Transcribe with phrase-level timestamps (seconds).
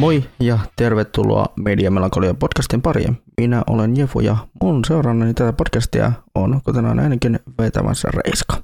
[0.00, 3.22] Moi ja tervetuloa Media Melankolia podcastin pariin.
[3.40, 8.62] Minä olen Jefu ja mun seurannani tätä podcastia on, kuten aina ainakin, vetämässä Reiska.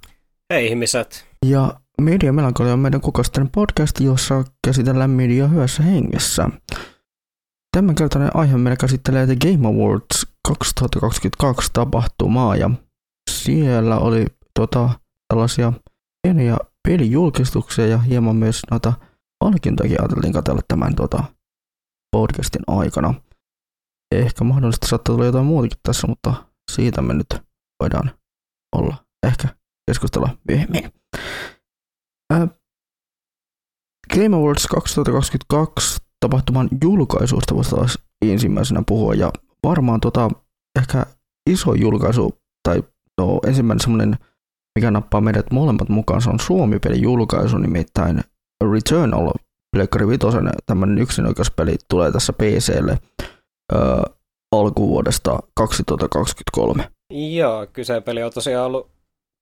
[0.53, 1.27] Hei ihmiset.
[1.47, 6.49] Ja Media Melankolia on meidän kukoisten podcast, jossa käsitellään media hyvässä hengessä.
[7.77, 12.71] Tämänkertainen aihe meillä käsittelee The Game Awards 2022 tapahtumaa ja
[13.31, 14.27] siellä oli
[14.59, 14.91] tota,
[15.29, 15.73] tällaisia
[16.23, 16.57] pieniä
[16.89, 18.93] pelijulkistuksia ja hieman myös noita
[19.45, 21.25] palkintojakin ajateltiin katsella tämän tota,
[22.17, 23.15] podcastin aikana.
[24.15, 26.35] Ehkä mahdollisesti saattaa tulla jotain muutakin tässä, mutta
[26.73, 27.43] siitä me nyt
[27.83, 28.11] voidaan
[28.77, 28.97] olla
[29.27, 29.49] ehkä
[29.91, 30.93] keskustella myöhemmin.
[32.33, 32.49] Ää,
[34.15, 39.33] Game Awards 2022 tapahtuman julkaisusta voisi taas ensimmäisenä puhua ja
[39.65, 40.31] varmaan tota,
[40.79, 41.07] ehkä
[41.51, 42.33] iso julkaisu
[42.69, 42.83] tai
[43.21, 44.17] no, ensimmäinen semmoinen
[44.79, 48.21] mikä nappaa meidät molemmat mukaan, se on Suomi-pelin julkaisu, nimittäin
[48.65, 49.33] Returnal,
[49.77, 52.99] Pleikkari Vitosen tämmöinen yksinoikeuspeli tulee tässä PClle
[53.73, 53.77] ö,
[54.53, 56.91] alkuvuodesta 2023.
[57.11, 58.91] Joo, kyse peli on tosiaan ollut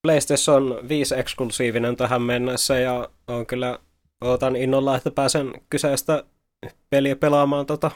[0.03, 3.79] PlayStation 5 eksklusiivinen tähän mennessä ja on kyllä
[4.21, 6.25] odotan innolla, että pääsen kyseistä
[6.91, 7.91] peliä pelaamaan tota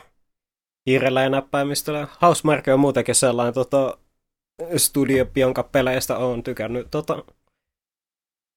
[0.86, 2.08] hiirellä ja näppäimistöllä.
[2.22, 3.98] Housemarque on muutenkin sellainen tota,
[4.76, 7.24] studio, jonka peleistä on tykännyt tota,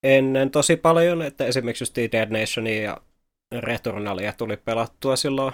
[0.04, 3.02] ennen tosi paljon, että esimerkiksi just Dead Nationia ja
[3.60, 5.54] Returnalia tuli pelattua silloin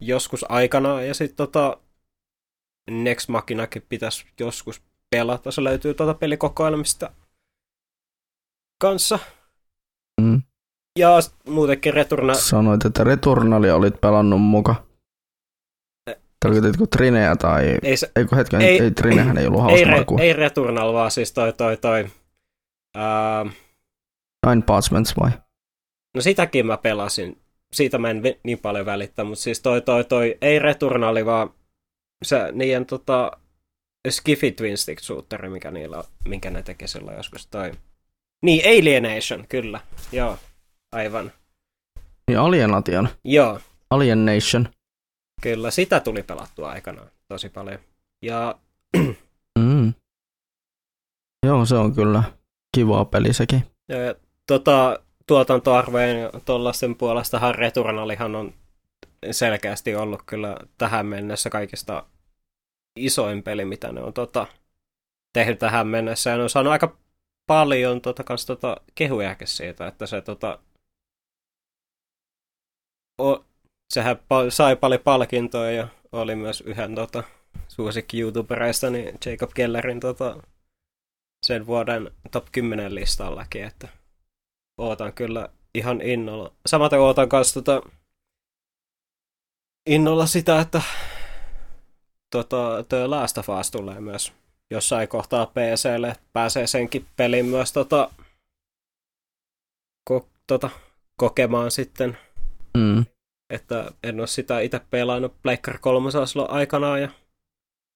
[0.00, 1.78] joskus aikana, ja sitten tota,
[2.90, 5.50] Next Machinakin pitäisi joskus pelata.
[5.50, 7.10] Se löytyy tuota pelikokoelmista
[8.82, 9.18] kanssa.
[10.20, 10.42] Mm.
[10.98, 11.08] Ja
[11.48, 12.34] muutenkin Returnal...
[12.34, 14.84] Sanoit, että Returnalia olit pelannut muka.
[16.40, 17.78] Tarkoititko Trineä tai...
[17.82, 21.10] Ei, se, Eikö hetken, ei, ei Trinehän ei ollut hauska ei, re, ei Returnal, vaan
[21.10, 22.04] siis toi toi toi...
[22.96, 23.52] Uh,
[24.46, 25.30] Nine Parchments vai?
[26.14, 27.40] no sitäkin mä pelasin.
[27.72, 30.38] Siitä mä en niin paljon välittää, mutta siis toi toi toi...
[30.40, 31.50] Ei Returnali, vaan
[32.24, 33.30] se niiden tota...
[34.10, 37.72] Skiffy Twin Stick Shooteri, mikä niillä, minkä ne teki silloin joskus toi.
[38.42, 39.80] Niin, Alienation, kyllä.
[40.12, 40.38] Joo,
[40.92, 41.32] aivan.
[42.28, 43.08] Niin Alienation.
[43.24, 44.68] Joo, Alien Nation.
[45.42, 45.70] kyllä.
[45.70, 47.78] Sitä tuli pelattua aikanaan tosi paljon.
[48.22, 48.58] Ja
[49.58, 49.94] Mm.
[51.46, 52.22] Joo, se on kyllä
[52.76, 53.66] kiva peli sekin.
[53.88, 54.14] Ja,
[54.46, 58.54] tota, tuotantoarvojen ja tuollaisten puolestahan Returnalihan on
[59.30, 62.06] selkeästi ollut kyllä tähän mennessä kaikista
[62.96, 64.46] isoin peli, mitä ne on tota,
[65.32, 66.30] tehnyt tähän mennessä.
[66.30, 66.96] Ja ne on saanut aika
[67.46, 70.58] paljon tota, kans, tota, kehujakin siitä, että se tota,
[73.22, 73.44] o,
[73.94, 77.22] sehän pa- sai paljon palkintoja ja oli myös yhden tota,
[77.68, 80.42] suosikki YouTubereista, niin Jacob Kellerin tota,
[81.46, 83.88] sen vuoden top 10 listallakin, että
[84.78, 86.52] ootan kyllä ihan innolla.
[86.66, 87.90] Samaten ootan kanssa tota,
[89.86, 90.82] innolla sitä, että
[92.30, 94.32] tota, The Last of Us tulee myös
[94.70, 98.10] jossain kohtaa PClle, pääsee senkin pelin myös tota,
[100.08, 100.70] ko, tota,
[101.16, 102.18] kokemaan sitten,
[102.76, 103.04] Mm.
[103.50, 106.10] että en ole sitä itse pelannut Pleikkari 3
[106.48, 107.08] aikanaan, ja,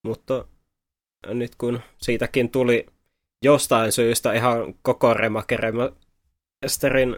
[0.04, 0.44] mutta
[1.26, 2.86] nyt kun siitäkin tuli
[3.44, 5.14] jostain syystä ihan koko
[6.62, 7.16] remasterin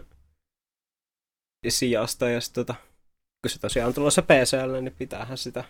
[1.69, 2.75] sijasta, ja sit, tota,
[3.41, 5.63] kun se tosiaan on tulossa PClle, niin pitäähän sitä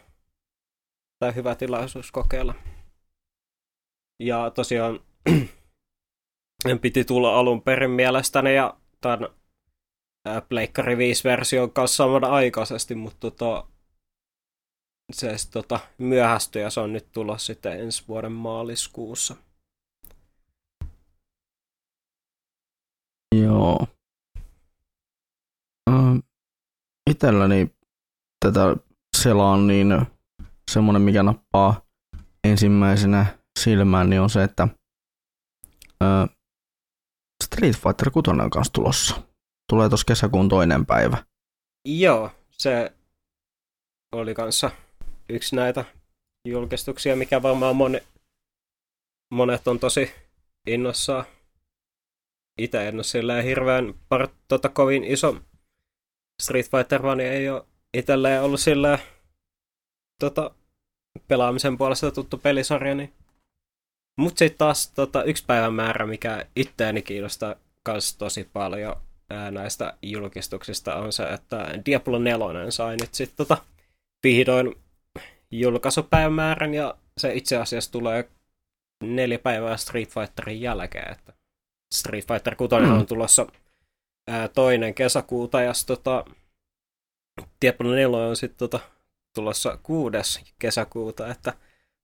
[1.20, 2.54] tai hyvä tilaisuus kokeilla.
[4.20, 5.00] Ja tosiaan
[6.70, 9.30] en piti tulla alun perin mielestäni ja tämän
[10.50, 13.68] Pleikkari 5-version kanssa samanaikaisesti, mutta tota,
[15.12, 19.36] se tota, myöhästyi ja se on nyt tulossa sitten ensi vuoden maaliskuussa.
[23.36, 23.88] Joo.
[25.90, 26.18] Ähm,
[27.10, 27.75] Itselläni
[28.45, 28.75] tätä
[29.18, 30.06] selaan niin
[30.72, 31.81] semmoinen, mikä nappaa
[32.44, 33.25] ensimmäisenä
[33.60, 34.68] silmään, niin on se, että
[36.04, 36.30] äh,
[37.44, 39.22] Street Fighter 6 on kanssa tulossa.
[39.69, 41.18] Tulee tuossa kesäkuun toinen päivä.
[41.86, 42.92] Joo, se
[44.12, 44.72] oli kanssa
[45.30, 45.86] yksi näitä
[46.48, 48.00] julkistuksia, mikä varmaan moni,
[49.33, 50.12] monet on tosi
[50.68, 51.25] innossaan.
[52.63, 55.38] Itse en ole silleen hirveän par, tota, kovin iso
[56.42, 59.00] Street Fighter, vaan ei ole itselleen ollut silleen
[60.19, 60.52] tota,
[61.28, 62.96] pelaamisen puolesta tuttu pelisarja.
[62.96, 63.13] Niin.
[64.19, 68.96] Mutta sitten taas tota, yksi päivän määrä, mikä itteeni kiinnostaa kans tosi paljon
[69.30, 73.57] ää, näistä julkistuksista, on se, että Diablo 4 sai nyt sitten tota,
[74.24, 74.75] vihdoin
[75.52, 78.30] julkaisupäivämäärän ja se itse asiassa tulee
[79.04, 81.12] neljä päivää Street Fighterin jälkeen.
[81.12, 81.34] Että
[81.94, 82.92] Street Fighter 6 mm.
[82.92, 83.48] on tulossa
[84.28, 86.26] ää, toinen kesäkuuta ja sit, tota,
[87.62, 88.80] Diablo 4 on sitten tota,
[89.36, 90.18] tulossa 6.
[90.60, 91.54] kesäkuuta, että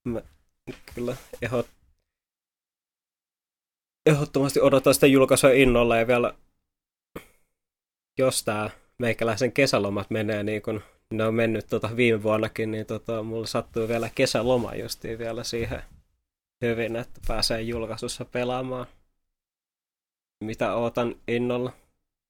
[0.03, 0.21] mä
[0.95, 1.67] kyllä ehdot,
[4.05, 6.33] ehdottomasti odotan sitä julkaisua innolla ja vielä
[8.17, 13.23] jos tämä meikäläisen kesälomat menee niin kuin ne on mennyt tota viime vuonnakin, niin tota,
[13.23, 15.81] mulla sattuu vielä kesäloma justiin vielä siihen
[16.61, 18.87] hyvin, että pääsee julkaisussa pelaamaan.
[20.43, 21.71] Mitä ootan innolla?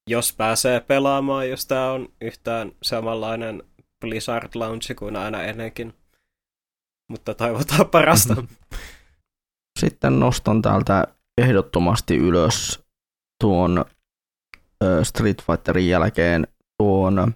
[0.10, 3.64] Jos pääsee pelaamaan, jos tää on yhtään samanlainen
[4.02, 5.94] Blizzard Launch kuin aina ennenkin.
[7.12, 8.44] Mutta toivotaan parasta.
[9.80, 11.08] Sitten nostan täältä
[11.42, 12.84] ehdottomasti ylös
[13.44, 13.86] tuon
[15.04, 17.34] Street Fighterin jälkeen tuon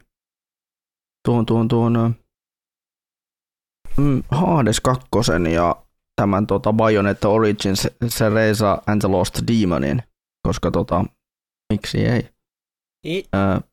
[1.27, 2.15] tuon, tuon, tuon
[3.97, 5.07] mm, Hades 2
[5.53, 5.75] ja
[6.15, 10.03] tämän tota, Bayonetta Origins Cereza and the Lost Demonin,
[10.47, 11.05] koska tota,
[11.73, 12.29] miksi ei.
[13.07, 13.63] I- uh,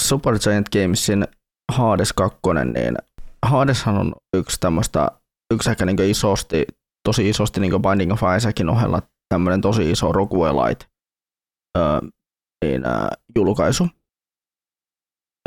[0.00, 1.26] Supergiant Gamesin
[1.72, 2.38] Hades 2,
[2.74, 2.96] niin
[3.46, 5.10] Hadeshan on yksi tämmöistä,
[5.54, 6.66] yksi ehkä niin isosti,
[7.08, 9.02] tosi isosti niin Binding of Isaacin ohella
[9.34, 10.86] tämmöinen tosi iso Roguelite
[11.78, 12.08] uh,
[12.64, 13.88] niin, uh, julkaisu.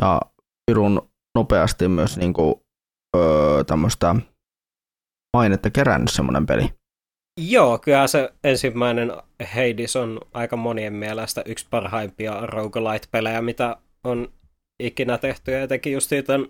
[0.02, 0.22] Ja
[0.66, 2.56] Pirun nopeasti myös niin kuin,
[3.16, 4.16] öö, tämmöistä
[5.38, 6.74] mainetta kerännyt semmoinen peli.
[7.38, 9.12] Joo, kyllä se ensimmäinen
[9.44, 14.34] Hades on aika monien mielestä yksi parhaimpia roguelite-pelejä, mitä on
[14.80, 16.48] ikinä tehty, ja etenkin just tämän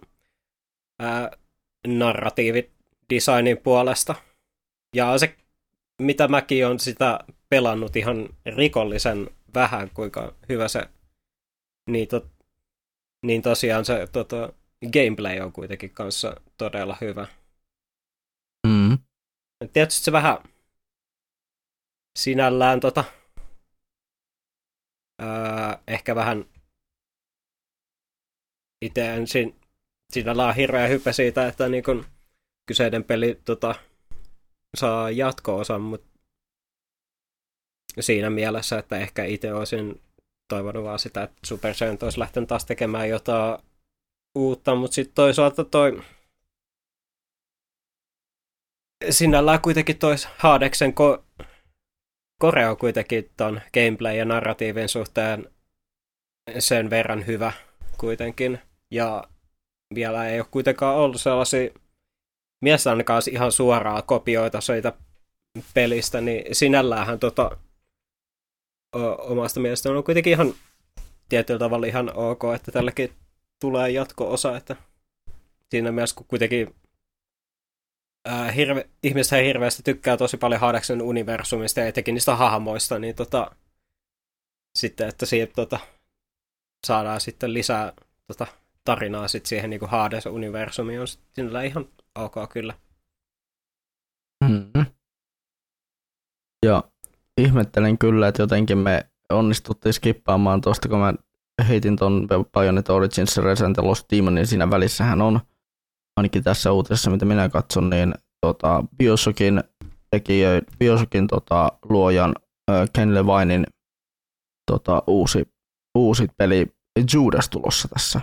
[1.88, 4.16] narratiividesignin puolesta.
[4.96, 5.36] Ja se,
[6.02, 7.20] mitä mäkin on sitä
[7.50, 10.90] pelannut ihan rikollisen vähän, kuinka hyvä se,
[11.90, 12.28] niin, to,
[13.26, 14.54] niin tosiaan se tota,
[14.94, 17.28] gameplay on kuitenkin kanssa todella hyvä.
[18.68, 18.98] Mm.
[19.74, 20.38] Tietysti se vähän
[22.20, 23.04] sinällään tota,
[25.22, 25.28] öö,
[25.88, 26.46] ehkä vähän
[28.86, 29.60] itse ensin
[30.14, 32.06] sinällään hirveä hype siitä, että niin kun
[32.66, 33.76] kyseinen peli tota,
[34.78, 36.20] saa jatko-osan, mutta
[38.00, 40.02] siinä mielessä, että ehkä itse olisin
[40.48, 43.60] toivonut vaan sitä, että Super Saiyan olisi lähtenyt taas tekemään jotain
[44.38, 46.02] uutta, mutta sitten toisaalta toi
[49.10, 51.46] sinällään kuitenkin toi Hadeksen ko-
[52.44, 55.48] koreo kuitenkin ton gameplay ja narratiivin suhteen
[56.60, 57.52] sen verran hyvä
[57.98, 58.60] kuitenkin.
[58.92, 59.24] Ja
[59.96, 61.70] vielä ei ole kuitenkaan ollut sellaisia
[62.62, 64.94] mies ainakaan ihan suoraa kopioita siitä
[65.74, 67.58] pelistä, niin sinälläänhän tota,
[68.96, 70.54] o- omasta mielestä on kuitenkin ihan
[71.30, 73.14] tietyllä tavalla ihan ok, että tälläkin
[73.60, 74.76] tulee jatko-osa, että
[75.70, 76.76] siinä mielessä kun kuitenkin
[78.26, 83.52] ää, hirve, ihmiset hirveästi tykkää tosi paljon Hadeksen universumista ja etenkin niistä hahmoista, niin tota,
[84.78, 85.80] sitten, että siitä tota,
[86.88, 87.94] saadaan sitten lisää
[88.28, 88.48] tota,
[88.86, 91.86] tarinaa sit siihen niin Hades universumiin on sinällä ihan
[92.16, 92.74] ok kyllä.
[94.50, 94.86] Mm-hmm.
[96.66, 96.84] Ja
[97.38, 101.14] ihmettelen kyllä, että jotenkin me onnistuttiin skippaamaan tuosta, kun mä
[101.68, 105.40] heitin ton Bayonetta Origins Resident Lost Demon, niin siinä välissähän on,
[106.18, 109.64] ainakin tässä uutisessa, mitä minä katson, niin tota, Bioshockin
[110.12, 112.36] tekijö, Bioshockin tota, luojan
[112.72, 113.66] äh, Ken Levinin
[114.72, 115.48] tota, uusi,
[115.98, 116.68] uusi peli
[117.14, 118.22] Judas tulossa tässä.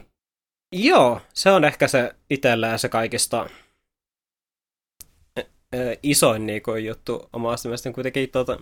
[0.72, 3.46] Joo, se on ehkä se itsellään se kaikista
[6.02, 8.58] isoin niin kuin, juttu omasta mielestäni kuitenkin tota,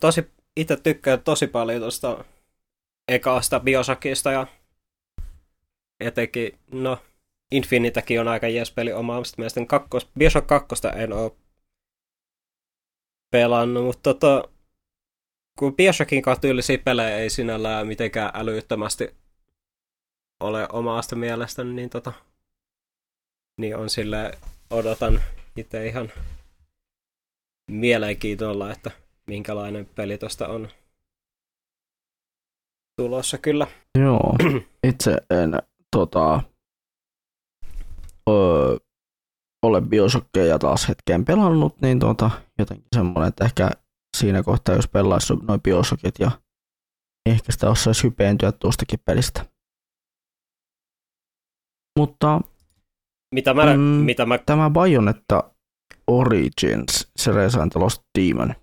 [0.00, 2.24] tosi, itse tykkään tosi paljon tuosta
[3.08, 4.46] ekaasta Biosakista ja
[6.00, 6.98] etenkin, no,
[7.54, 9.66] Infinitäkin on aika jees peli omasta mielestäni.
[9.66, 11.32] Kakkos, Bioshock 2 en ole
[13.30, 14.48] pelannut, mutta tota,
[15.58, 19.14] kun Bioshockin tyylisiä pelejä ei sinällään mitenkään älyttömästi
[20.40, 22.12] ole omasta mielestäni, niin, tota,
[23.60, 24.30] niin on sille
[24.70, 25.20] odotan
[25.56, 26.12] itse ihan
[27.70, 28.90] mielenkiintoilla, että
[29.26, 30.68] minkälainen peli tosta on
[32.96, 33.66] tulossa kyllä.
[33.98, 34.36] Joo,
[34.88, 35.52] itse en
[35.96, 36.42] tota,
[38.30, 38.76] öö,
[39.62, 43.70] ole biosokkeja taas hetkeen pelannut, niin tota, jotenkin semmoinen, että ehkä
[44.16, 46.30] siinä kohtaa, jos pelaisi noin biosokit ja
[47.26, 49.46] ehkä sitä osaisi hypeentyä tuostakin pelistä.
[51.98, 52.40] Mutta
[53.34, 54.38] mitä mä, mm, mitä mä...
[54.38, 55.50] tämä Bayonetta
[56.06, 58.54] Origins, se Resident Lost Demon.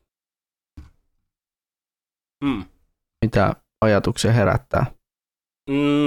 [2.44, 2.65] Mm.
[3.25, 4.86] Mitä ajatuksia herättää?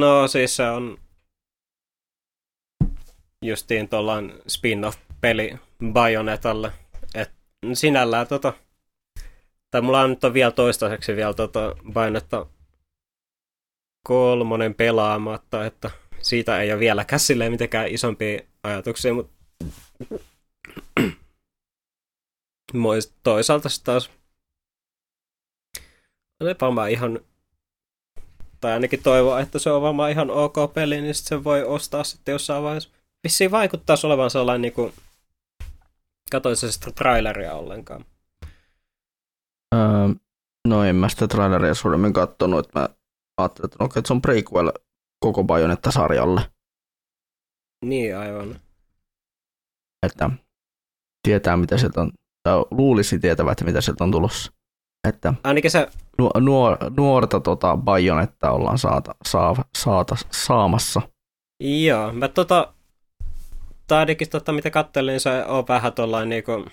[0.00, 0.99] No siis se on
[3.44, 5.58] justiin tuollainen spin-off-peli
[5.92, 6.72] Bayonetalle.
[7.14, 7.30] Et
[7.72, 8.52] sinällään tota,
[9.70, 12.46] tai mulla on nyt on vielä toistaiseksi vielä tota Bayonetta
[14.08, 19.34] kolmonen pelaamatta, että siitä ei ole vieläkään silleen mitenkään isompia ajatuksia, mutta
[23.22, 24.10] toisaalta sitten taas
[26.40, 27.20] on varmaan ihan
[28.60, 32.04] tai ainakin toivoa, että se on varmaan ihan ok peli, niin sitten se voi ostaa
[32.04, 32.90] sitten jossain vaiheessa.
[33.25, 34.93] Vissiin vaikuttaa olevan sellainen niin kuin,
[36.31, 38.04] katoin se sitä traileria ollenkaan.
[39.75, 40.09] Öö,
[40.69, 42.88] no en mä sitä traileria suuremmin kattonut, että mä
[43.37, 44.73] ajattelin, että, no, okay, että se on prequel
[45.21, 46.40] koko Bajonetta-sarjalle.
[47.85, 48.61] Niin, aivan.
[50.07, 50.31] Että
[51.23, 52.12] tietää, mitä sieltä on,
[52.43, 54.52] tai luulisi tietävät, mitä sieltä on tulossa.
[55.09, 55.88] Että Ainakin se...
[56.40, 61.02] Nuor, nuorta tota, Bajonetta ollaan saata, saa, saata, saamassa.
[61.61, 62.75] Joo, mä tota,
[63.87, 66.67] tai ainakin tota, mitä kattelin, se on vähän tuollainen niinku,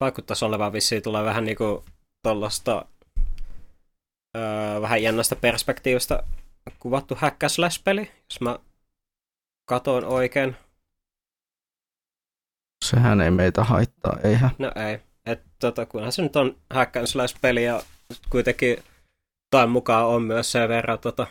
[0.00, 1.84] vaikuttaisi olevan vissiin tulee vähän niinku
[2.22, 2.84] tuollaista
[4.36, 6.22] öö, vähän jännästä perspektiivistä
[6.78, 8.58] kuvattu häkkäslash-peli, jos mä
[9.64, 10.56] katoin oikein.
[12.84, 14.50] Sehän ei meitä haittaa, eihän.
[14.58, 14.98] No ei.
[15.26, 17.82] Et, tota, kunhan se nyt on häkkäslash-peli ja
[18.30, 18.82] kuitenkin
[19.50, 21.26] tai mukaan on myös sen verran tota,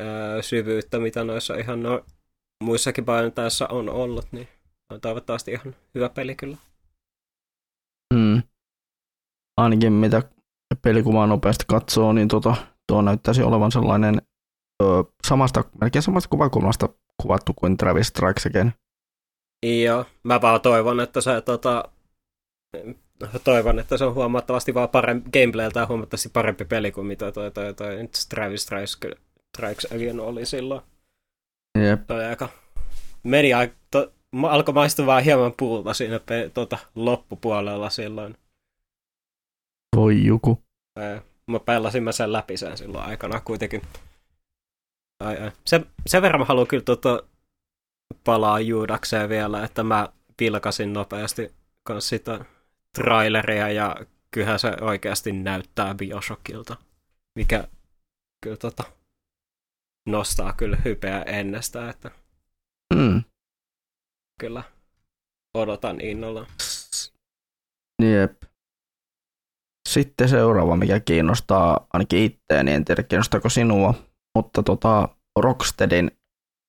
[0.00, 2.04] öö, syvyyttä, mitä noissa ihan no,
[2.64, 4.48] muissakin painotaissa on ollut, niin
[4.92, 6.56] on toivottavasti ihan hyvä peli kyllä.
[8.14, 8.42] Mm.
[9.56, 10.22] Ainakin mitä
[10.82, 14.22] pelikuvaa nopeasti katsoo, niin tota, tuo näyttäisi olevan sellainen
[14.82, 14.86] ö,
[15.26, 16.88] samasta, melkein samasta kuvakulmasta
[17.22, 18.72] kuvattu kuin Travis Strikes Again.
[19.82, 21.88] Joo, mä vaan toivon, että se tota,
[23.44, 27.74] toivon, että se on huomattavasti vaan parempi, gameplayltä huomattavasti parempi peli kuin mitä toi, toi,
[27.74, 28.98] toi, toi Travis Strikes
[29.54, 30.80] Strikes Again oli silloin.
[31.78, 32.06] Jep.
[32.06, 32.48] Toi aika,
[33.22, 38.36] meni aika, to, alkoi maistua vähän hieman puulta siinä pe, tota, loppupuolella silloin.
[39.96, 40.62] Voi joku.
[41.46, 43.82] Mä pelasin mä sen läpi sen silloin aikana kuitenkin.
[45.24, 45.50] Ai, ai.
[45.66, 47.22] Se, sen verran mä haluan kyllä tota,
[48.24, 52.44] palaa juudakseen vielä, että mä pilkasin nopeasti kans sitä
[52.94, 53.96] traileria ja
[54.30, 56.76] kyllähän se oikeasti näyttää Bioshockilta,
[57.38, 57.68] mikä
[58.42, 58.84] kyllä tota,
[60.08, 62.10] nostaa kyllä hypeä ennestään, että
[62.94, 63.22] mm.
[64.40, 64.62] kyllä
[65.54, 66.46] odotan innolla.
[68.02, 68.42] Jep.
[69.88, 73.94] Sitten seuraava, mikä kiinnostaa ainakin itseäni, en tiedä kiinnostaako sinua,
[74.38, 75.08] mutta tota,
[75.38, 76.10] Rocksteadin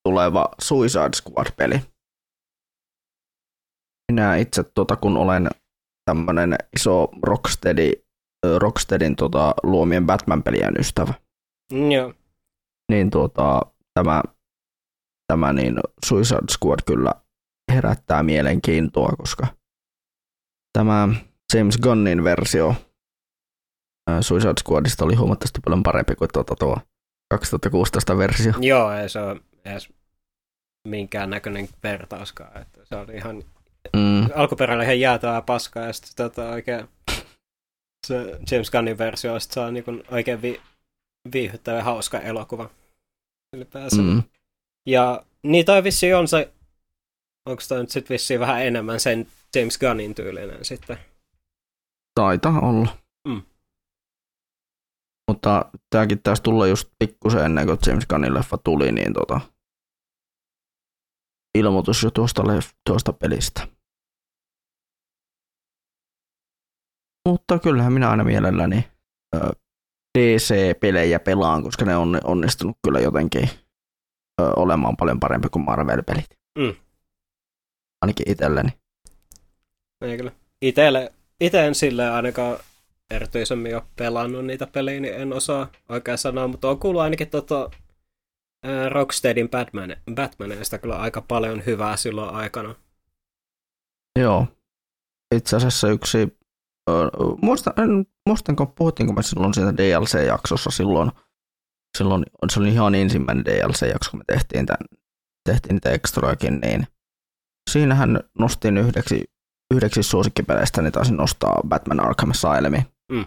[0.08, 1.82] tuleva Suicide Squad-peli.
[4.12, 5.50] Minä itse, tota, kun olen
[6.06, 7.92] tämmöinen iso Rocksteadi,
[8.58, 11.14] Rocksteadin tota, luomien Batman-pelien ystävä,
[11.74, 12.14] Mm, joo.
[12.92, 13.62] Niin tuota,
[13.94, 14.24] tämä,
[15.28, 15.76] tämä niin
[16.06, 17.14] Suicide Squad kyllä
[17.72, 19.48] herättää mielenkiintoa, koska
[20.78, 21.10] tämä
[21.54, 22.76] James Gunnin versio
[24.22, 26.78] Suicide Squadista oli huomattavasti paljon parempi kuin tuota tuo
[27.30, 28.54] 2016 versio.
[28.60, 29.90] Joo, ei se ole edes
[30.88, 32.62] minkään näköinen vertauskaan.
[32.62, 33.44] Että se oli ihan
[33.96, 34.30] mm.
[34.36, 36.88] alkuperällä ihan jäätävää paskaa ja sitten tota oikein
[38.08, 40.62] se James Gunnin versio saa niin oikein vi-
[41.34, 42.70] viihyttävä hauska elokuva
[43.56, 44.02] ylipäänsä.
[44.02, 44.24] Mm.
[44.86, 46.54] Ja niin toi vissi on se,
[47.50, 50.98] onko toi nyt sitten vissiin vähän enemmän sen James Gunnin tyylinen sitten?
[52.20, 52.98] Taitaa olla.
[53.28, 53.42] Mm.
[55.32, 59.42] Mutta tämäkin taisi tulla just pikkusen ennen kuin James Gunnin leffa tuli, niin tota,
[61.58, 62.44] ilmoitus jo tuosta,
[62.90, 63.68] tuosta pelistä.
[67.30, 68.88] Mutta kyllähän minä aina mielelläni
[70.16, 73.50] DC-pelejä pelaan, koska ne on onnistunut kyllä jotenkin
[74.42, 76.38] ö, olemaan paljon parempi kuin Marvel-pelit.
[76.58, 76.76] Mm.
[78.02, 78.70] Ainakin itselleni.
[80.02, 80.32] Ei kyllä.
[80.62, 82.58] Itelle, ite en silleen ainakaan
[83.12, 87.70] erityisemmin ole pelannut niitä pelejä, niin en osaa oikein sanoa, mutta on kuullut ainakin tota,
[88.90, 92.76] Rocksteadin Batman, Batmanista kyllä aika paljon hyvää silloin aikana.
[94.20, 94.48] Joo.
[95.36, 96.38] Itse asiassa yksi,
[97.42, 97.74] muistan,
[98.30, 101.12] muistanko, puhuttiinko me silloin siitä DLC-jaksossa silloin,
[101.98, 104.88] silloin, se oli ihan ensimmäinen DLC-jakso, kun me tehtiin, tämän,
[105.50, 106.88] tehtiin niitä extroakin, niin
[107.72, 109.24] siinähän nostin yhdeksi,
[109.74, 112.84] yhdeksi suosikkipeleistä, niin taisin nostaa Batman Arkham Asylum.
[113.12, 113.26] Mm.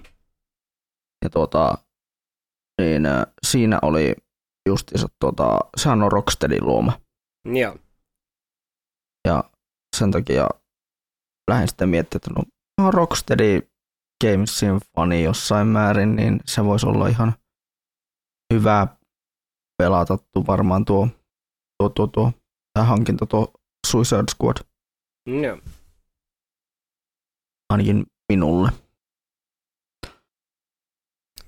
[1.24, 1.78] Ja tuota,
[2.80, 3.02] niin
[3.46, 4.14] siinä oli
[4.68, 7.00] justiinsa, tota, sehän on Rocksteadin luoma.
[7.44, 7.76] Joo.
[9.28, 9.44] Ja
[9.96, 10.48] sen takia
[11.50, 13.68] lähdin sitten miettimään, että no, Rocksteady
[14.24, 17.34] Gamesin fani jossain määrin, niin se voisi olla ihan
[18.54, 18.86] hyvä
[19.82, 21.08] pelata varmaan tuo,
[21.78, 22.32] tuo, tuo, tuo
[22.72, 23.52] tämä hankinta, tuo
[23.86, 24.56] Suicide Squad.
[25.42, 25.58] Joo.
[27.72, 28.70] Ainakin minulle.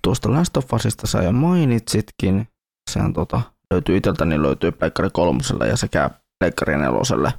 [0.02, 2.48] tuosta Last of Usista sä jo mainitsitkin.
[2.90, 7.32] Sehän tota, löytyy itseltä, niin löytyy Pleikkari kolmoselle ja sekä Pleikkari neloselle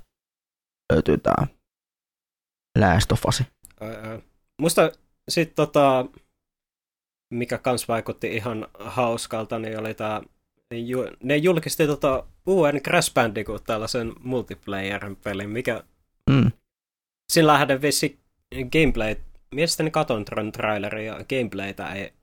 [0.93, 1.47] löytyy tää
[2.79, 3.43] Last of Us.
[4.61, 4.91] Musta
[5.29, 6.05] sit tota,
[7.33, 10.21] mikä kans vaikutti ihan hauskalta, niin oli tää,
[11.23, 15.83] ne julkisti tota uuden Crash Bandicoot tällaisen multiplayer-pelin, mikä
[16.29, 16.51] Mm.
[17.31, 18.19] sillä lähden vissi
[18.71, 19.15] gameplay,
[19.55, 22.13] mielestäni katon ton trailerin ja gameplaytä ei,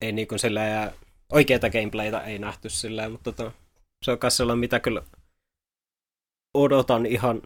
[0.00, 0.90] ei niinku silleen,
[1.32, 3.52] oikeita gameplaytä ei nähty silleen, mutta tota,
[4.04, 5.02] se on myös sellainen, mitä kyllä
[6.54, 7.42] odotan ihan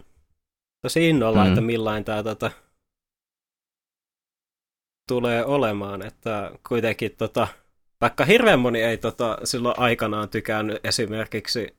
[0.81, 1.49] tosi innolla, mm.
[1.49, 2.51] että millain tämä tota,
[5.09, 7.47] tulee olemaan, että kuitenkin tota,
[8.01, 11.77] vaikka hirveän moni ei tota, silloin aikanaan tykännyt esimerkiksi,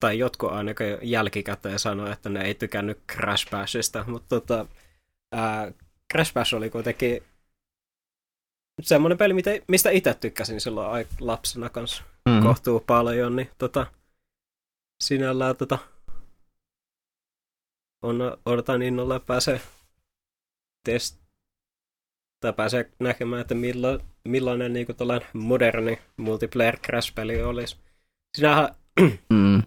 [0.00, 4.66] tai jotkut ainakin jälkikäteen sanoi, että ne ei tykännyt Crash Bashista, mutta tota,
[5.32, 5.72] ää,
[6.12, 7.22] Crash Bash oli kuitenkin
[8.82, 9.34] semmoinen peli,
[9.68, 12.42] mistä itse tykkäsin silloin lapsena kanssa mm.
[12.42, 13.86] kohtuu paljon, niin tota,
[15.04, 15.78] sinällään tota,
[18.02, 19.60] on, odotan innolla pääsee
[20.84, 21.25] test,
[22.46, 24.96] tai pääsee näkemään, että milla, millainen niin kuin
[25.32, 27.76] moderni multiplayer Crash-peli olisi.
[28.36, 28.68] Sinähän,
[29.32, 29.62] mm.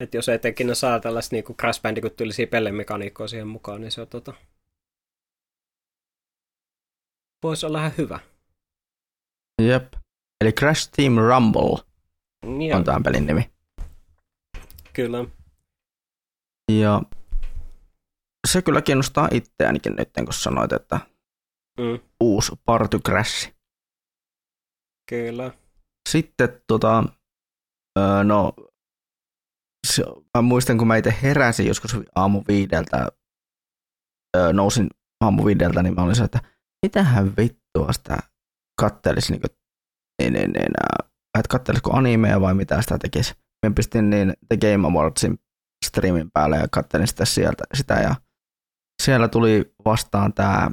[0.00, 4.32] että jos etenkin saa tällaista niin Crash Bandicoot-tyylisiä pelemekaniikkoja siihen mukaan, niin se on tota,
[7.42, 8.18] voisi olla ihan hyvä.
[9.62, 9.92] Jep.
[10.40, 11.78] Eli Crash Team Rumble
[12.68, 12.76] ja.
[12.76, 13.50] on tämän pelin nimi.
[14.92, 15.24] Kyllä.
[16.72, 17.02] Ja
[18.48, 21.00] se kyllä kiinnostaa itseänikin nyt, kun sanoit, että
[21.82, 21.98] mm.
[22.20, 23.52] uusi Party Crash.
[25.10, 25.52] Kyllä.
[26.08, 27.04] Sitten tota,
[28.24, 28.52] no,
[30.36, 33.08] mä muistan, kun mä itse heräsin joskus aamu viideltä,
[34.52, 34.88] nousin
[35.20, 36.40] aamu viideltä, niin mä olin se, että
[36.86, 38.18] mitähän vittua sitä
[38.80, 39.50] kattelisi, niin kuin,
[40.22, 40.72] niin, niin, niin,
[41.38, 43.34] että kattelisiko animea vai mitä sitä tekisi.
[43.66, 45.38] Mä pistin niin The Game Awardsin
[45.86, 48.14] streamin päälle ja kattelin sitä sieltä, sitä ja
[49.02, 50.70] siellä tuli vastaan tämä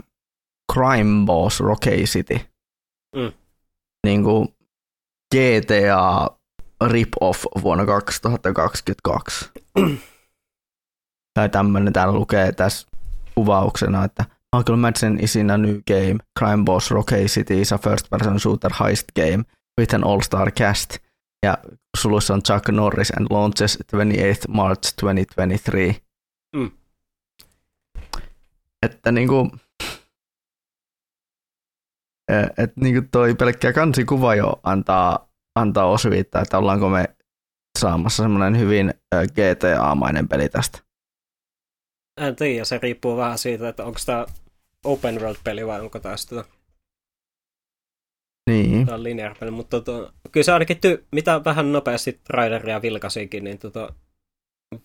[0.74, 2.40] Crime Boss Rocky City.
[3.16, 3.32] Mm.
[4.08, 4.48] Niin kuin
[5.36, 6.30] GTA
[6.88, 9.50] rip-off vuonna 2022.
[11.34, 12.88] tai tämmöinen täällä lukee tässä
[13.36, 16.18] kuvauksena, että Michael Madsen is in a new game.
[16.40, 19.44] Crime Boss Rocky City is a first-person shooter heist game
[19.80, 20.98] with an all-star cast.
[21.46, 21.58] Ja
[21.98, 25.96] sulussa on Chuck Norris and launches 28th March 2023.
[26.56, 26.72] Mm.
[28.84, 29.52] Että niinku,
[32.58, 37.06] että niinku toi pelkkä kansikuva jo antaa, antaa osviittaa, että ollaanko me
[37.80, 40.80] saamassa semmoinen hyvin GTA-mainen peli tästä.
[42.22, 44.26] En tiedä, se riippuu vähän siitä, että onko tämä
[44.86, 46.44] open world-peli vai onko tämä sitä
[48.50, 48.86] niin.
[48.86, 53.60] Tämä on linear-peli, mutta tota, kyllä se ainakin ty- mitä vähän nopeasti traileria vilkasikin, niin
[53.60, 53.94] tota,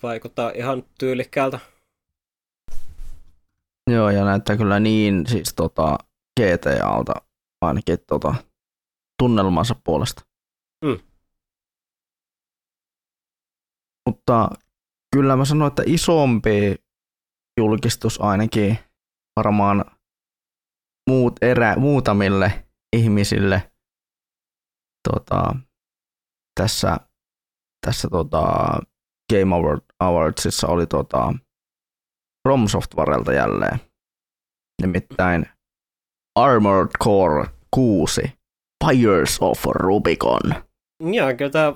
[0.03, 1.59] vaikuttaa ihan tyylikkäältä.
[3.91, 5.99] Joo, ja näyttää kyllä niin siis tota
[6.41, 7.15] GTAlta
[7.67, 8.35] ainakin tota,
[9.23, 10.23] tunnelmansa puolesta.
[10.85, 10.99] Mm.
[14.09, 14.51] Mutta
[15.15, 16.75] kyllä mä sanoin, että isompi
[17.61, 18.79] julkistus ainakin
[19.37, 19.85] varmaan
[21.11, 23.73] muut erä, muutamille ihmisille
[25.09, 25.57] tota,
[26.61, 26.97] tässä,
[27.87, 28.43] tässä tota,
[29.33, 31.35] Game Awardsissa oli tota,
[32.49, 33.79] From Softwarelta jälleen.
[34.83, 35.47] Nimittäin
[36.35, 38.23] Armored Core 6
[38.87, 40.55] Fires of Rubicon.
[41.01, 41.75] Joo, kyllä tämä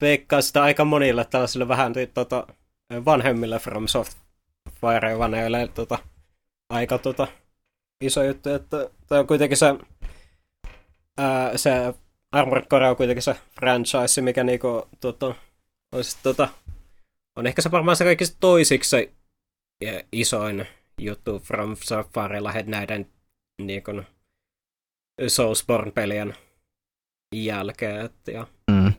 [0.00, 2.46] veikkaa sitä aika monille tällaisille vähän tota,
[3.04, 5.98] vanhemmille From Software-vaneille tota,
[6.70, 7.26] aika tota,
[8.00, 9.74] iso juttu, että tämä on kuitenkin se,
[11.18, 11.94] ää, se
[12.32, 15.34] Armored Core on kuitenkin se franchise, mikä niinku, tota,
[15.92, 16.48] on, sit, tota,
[17.36, 19.14] on ehkä se varmaan se kaikista toisiksi
[20.12, 20.66] isoin
[20.98, 23.06] juttu From Softwarella näiden
[23.66, 24.06] niin kuin,
[25.28, 26.34] Soulsborne-pelien
[27.34, 28.04] jälkeen.
[28.04, 28.92] Et, ja, mm.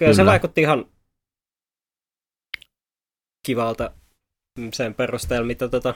[0.00, 0.84] ja se vaikutti ihan
[3.46, 3.92] kivalta
[4.72, 5.94] sen perusteella, mitä tota,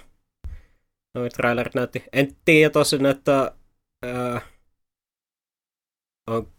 [1.14, 2.04] noin trailerit näytti.
[2.12, 3.52] En tiedä tosin, että
[4.06, 4.40] ää,
[6.26, 6.52] on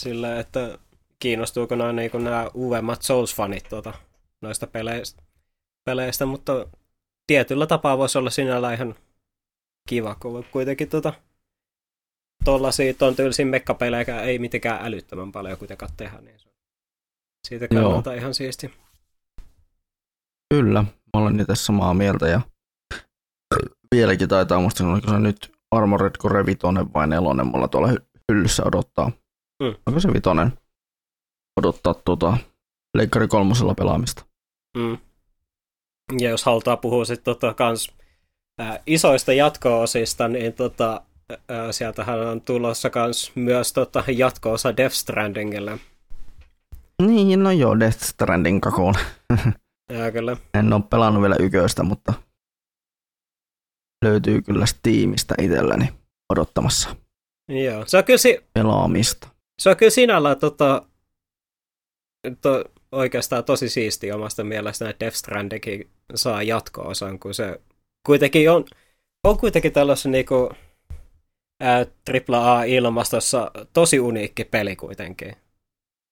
[0.00, 0.78] sillä, että
[1.18, 3.94] kiinnostuuko noin niin nämä uudemmat Souls-fanit tuota,
[4.42, 5.22] noista peleistä,
[5.84, 6.66] peleistä, mutta
[7.26, 8.94] tietyllä tapaa voisi olla sinällä ihan
[9.88, 11.12] kiva, kun kuitenkin tuota,
[12.44, 16.48] tuollaisia ton tyylisiä mekkapelejä ei mitenkään älyttömän paljon kuitenkaan tehdä, niin se
[17.48, 18.18] siitä kannalta Joo.
[18.18, 18.70] ihan siisti.
[20.54, 22.40] Kyllä, mä olen itse samaa mieltä ja
[23.94, 26.58] vieläkin taitaa musta, oliko se nyt Armored Core 5
[26.94, 29.12] vai 4 mulla tuolla hy- hyllyssä odottaa.
[29.62, 29.74] Mm.
[29.86, 30.52] Onko se vitonen?
[31.60, 32.36] Odottaa tuota
[32.96, 34.24] Leikkari kolmosella pelaamista.
[34.76, 34.98] Mm.
[36.20, 37.92] Ja jos halutaan puhua sitten tota kans
[38.58, 41.02] ää, isoista jatko-osista, niin tota,
[41.48, 45.78] ää, sieltähän on tulossa kans myös tota, jatko-osa Death Strandingille.
[47.02, 48.94] Niin, no joo, Death Stranding kakuun.
[49.92, 50.36] Ja kyllä.
[50.54, 52.12] En ole pelannut vielä yköistä, mutta
[54.04, 55.88] löytyy kyllä Steamista itselläni
[56.32, 56.96] odottamassa
[57.48, 57.84] Joo.
[57.86, 59.28] Se on kyllä, si- pelaamista.
[59.62, 60.82] se on kyllä sinällään tota,
[62.40, 67.60] to, oikeastaan tosi siisti omasta mielestä, että Death Strandingin saa jatko-osan, kun se
[68.06, 68.64] kuitenkin on,
[69.24, 70.52] on kuitenkin tällaisen niinku,
[72.30, 75.36] AAA-ilmastossa tosi uniikki peli kuitenkin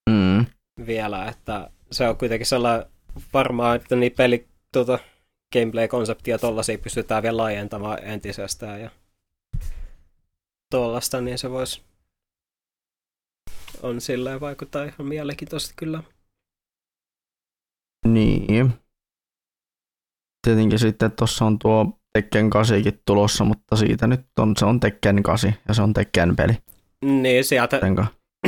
[0.09, 0.45] Mm.
[0.87, 2.87] vielä, että se on kuitenkin sellainen
[3.33, 4.99] varmaan, että niin peli tuota,
[5.53, 8.89] gameplay-konseptia tollasia pystytään vielä laajentamaan entisestään ja
[10.69, 11.81] tollasta, niin se voisi
[13.83, 16.03] on silleen vaikuttaa ihan mielenkiintoisesti kyllä.
[18.07, 18.82] Niin.
[20.43, 25.23] Tietenkin sitten tuossa on tuo Tekken 8 tulossa, mutta siitä nyt on, se on Tekken
[25.23, 26.53] 8 ja se on Tekken peli.
[27.05, 28.05] Niin, sieltä, Jotenka,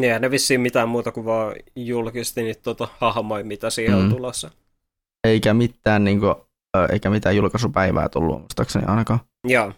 [0.00, 4.02] niin ei ne vissiin mitään muuta kuin vaan julkisti niin tota, hahmoi, mitä siihen on
[4.02, 4.10] Mm.
[4.10, 4.50] tulossa.
[5.26, 6.34] eikä mitään, niin kuin,
[6.92, 9.20] eikä mitään julkaisupäivää tullut muistaakseni ainakaan.
[9.48, 9.72] Joo.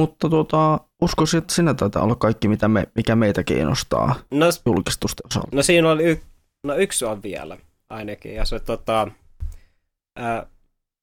[0.00, 5.26] Mutta tuota, uskoisin, että siinä taitaa olla kaikki, mitä me, mikä meitä kiinnostaa No, julkistusten
[5.26, 5.48] osalta.
[5.56, 6.20] no siinä oli y-
[6.64, 7.58] no yksi on vielä
[7.90, 9.08] ainakin, ja se tota,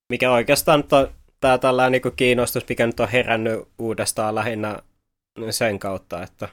[0.08, 1.08] mikä oikeastaan nyt on
[1.40, 4.78] tää tällainen niinku kiinnostus, mikä nyt on herännyt uudestaan lähinnä
[5.50, 6.48] sen kautta, että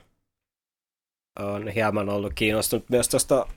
[1.39, 3.47] on hieman ollut kiinnostunut myös tuosta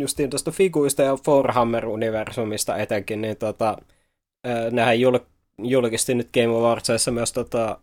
[0.00, 3.76] justiin tuosta figuista ja Warhammer-universumista etenkin, niin tota,
[4.70, 5.26] nehän jul-
[5.58, 7.78] julkisti nyt Game Awardsissa myös tota,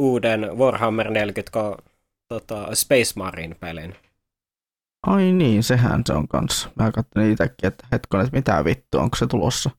[0.00, 1.82] uuden Warhammer 40
[2.28, 3.96] tota, Space Marine-pelin.
[5.06, 6.70] Ai niin, sehän se on kanssa.
[6.76, 9.70] Mä katsoin itsekin, että hetkonen, että mitä vittua, onko se tulossa?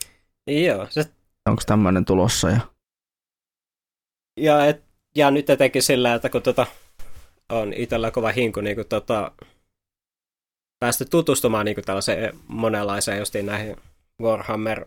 [0.48, 1.06] Joo, se,
[1.50, 2.50] Onko tämmöinen tulossa?
[2.50, 2.60] Ja...
[4.40, 4.84] ja, et,
[5.16, 6.66] ja nyt etenkin sillä, että kun tota,
[7.50, 9.32] on itsellä kova hinku niin kuin, tota,
[10.80, 13.76] päästy tutustumaan niin kuin tällaiseen monenlaiseen justiin näihin
[14.22, 14.86] Warhammer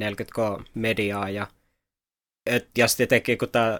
[0.00, 1.46] 40K mediaan ja,
[2.50, 3.78] et, ja sitten etenkin kun tämä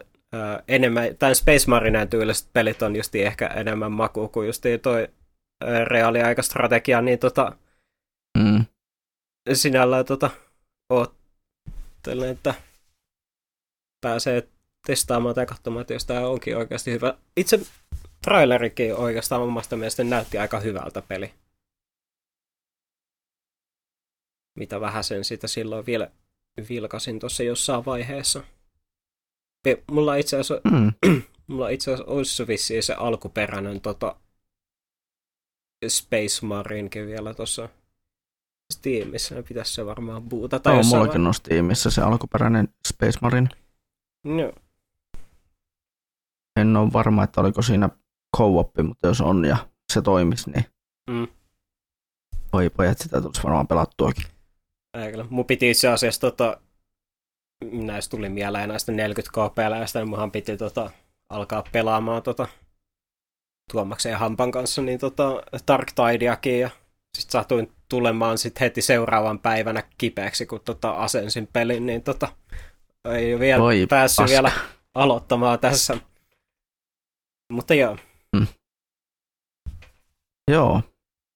[0.68, 5.08] enemmän, tämän Space Marinen tyyliset pelit on justi ehkä enemmän maku kuin justi toi
[5.84, 7.56] reaaliaikastrategia, niin tota,
[8.38, 8.64] Mm.
[9.52, 10.30] sinällään tota,
[10.92, 12.54] oottelen, että
[14.00, 14.48] pääsee
[14.86, 17.18] testaamaan tai katsomaan, että jos tämä onkin oikeasti hyvä.
[17.36, 17.60] Itse
[18.22, 21.34] trailerikin oikeastaan omasta mielestäni näytti aika hyvältä peli.
[24.58, 26.10] Mitä vähän sen sitä silloin vielä
[26.68, 28.44] vilkasin tuossa jossain vaiheessa.
[29.90, 30.92] Mulla itse asiassa, Mm.
[31.46, 34.16] mulla itse asiassa olisi vissiin se alkuperäinen tota,
[35.88, 37.68] Space Marinekin vielä tuossa
[38.72, 40.22] Steamissa, ne pitäisi se varmaan.
[40.62, 43.48] Tämä on jossain mullakin on Steamissa se alkuperäinen Space Marine.
[44.24, 44.52] vai- Joo.
[46.60, 47.88] En ole varma, että oliko siinä
[48.36, 48.48] co
[48.82, 49.56] mutta jos on ja
[49.92, 50.64] se toimisi, niin
[51.10, 51.26] Mm.
[52.52, 54.24] voi pojat sitä tulisi varmaan pelattuakin.
[54.94, 55.26] Ei kyllä.
[55.30, 56.60] Mun piti itse asiassa tota,
[57.72, 60.90] näistä tuli mieleen näistä 40k-peleistä, niin munhan piti tota,
[61.28, 62.48] alkaa pelaamaan tota,
[63.72, 66.70] Tuomaksen ja Hampan kanssa niin tota, Dark Tideakin ja
[67.16, 72.28] sitten satuin tulemaan sit heti seuraavan päivänä kipeäksi, kun tota, asensin pelin, niin tota,
[73.04, 74.30] ei ole vielä Voi päässyt paska.
[74.30, 74.52] vielä
[74.94, 75.98] aloittamaan tässä.
[77.52, 77.96] Mutta joo,
[80.50, 80.82] Joo,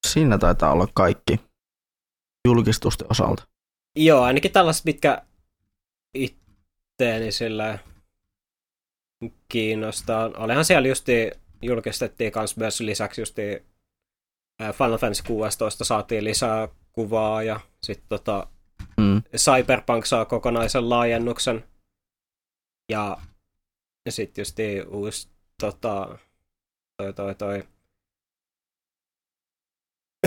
[0.07, 1.39] siinä taitaa olla kaikki
[2.47, 3.47] julkistusten osalta.
[3.95, 5.21] Joo, ainakin tällaiset, mitkä
[6.13, 7.79] itteeni sillä
[9.49, 10.31] kiinnostaa.
[10.37, 11.31] Olihan siellä justi,
[11.61, 13.65] julkistettiin kans myös lisäksi justi
[14.61, 18.47] ää, Final Fantasy 16 saatiin lisää kuvaa ja sitten tota,
[18.97, 19.21] Mm.
[19.37, 21.63] Cyberpunk saa kokonaisen laajennuksen.
[22.91, 23.17] Ja
[24.09, 25.29] sitten justi uusi
[25.61, 26.17] tota,
[26.97, 27.63] toi, toi, toi,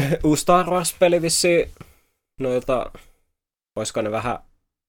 [0.24, 1.70] uusi Star Wars-peli vissiin
[2.40, 2.92] noilta,
[3.76, 4.38] olisiko ne vähän,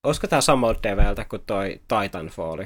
[0.03, 2.63] olisiko tää samalta develtä kuin toi Titanfall?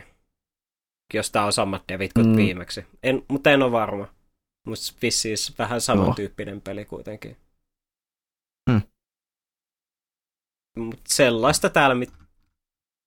[1.14, 2.32] Jos tää on samat devit kuin Mm.
[2.32, 2.38] mm.
[2.38, 2.86] viimeksi.
[3.04, 4.08] En, mutta en ole varma.
[4.68, 7.38] Mutta vissiin vähän samantyyppinen peli kuitenkin.
[8.72, 8.82] Hmm.
[10.78, 12.14] Mutta sellaista täällä mit...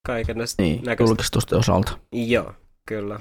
[0.07, 1.11] kaiken Niin, näköistä.
[1.11, 1.99] julkistusten osalta.
[2.13, 2.55] Joo,
[2.89, 3.21] kyllä.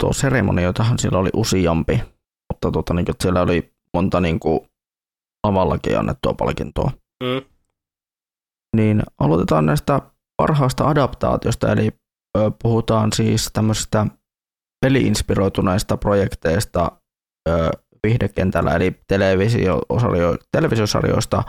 [0.00, 2.00] Tuo seremonioitahan siellä oli useampi,
[2.52, 4.60] mutta tota, niin, että siellä oli monta niin kuin,
[5.46, 6.90] lavallakin annettua palkintoa.
[7.22, 7.50] Mm.
[8.76, 10.00] Niin aloitetaan näistä
[10.36, 11.90] parhaasta adaptaatiosta, eli
[12.62, 14.06] puhutaan siis tämmöisistä
[14.80, 16.92] peliinspiroituneista projekteista
[18.02, 19.80] viihdekentällä, eli televisio,
[20.52, 21.42] televisiosarjoista,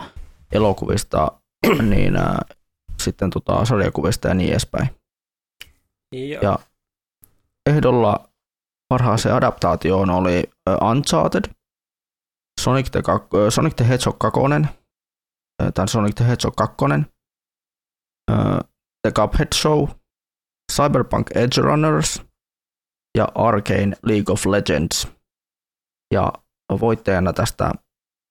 [0.52, 1.32] elokuvista,
[1.90, 2.34] niin ö,
[3.02, 4.88] sitten tota, sarjakuvista ja niin edespäin.
[6.14, 6.58] Ja, Ja
[7.70, 8.28] ehdolla
[8.88, 10.42] parhaaseen adaptaatioon oli
[10.90, 11.44] Uncharted,
[12.60, 13.02] Sonic the,
[13.50, 14.40] Sonic the Hedgehog 2,
[15.62, 16.74] ö, tai Sonic the Hedgehog 2,
[18.30, 18.34] ö,
[19.02, 19.88] The Cuphead Show,
[20.72, 22.22] Cyberpunk Edge Runners
[23.18, 25.08] ja Arcane League of Legends.
[26.14, 26.32] Ja
[26.80, 27.70] voittajana tästä,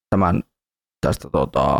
[0.09, 0.43] tämän,
[1.05, 1.77] tästä tota,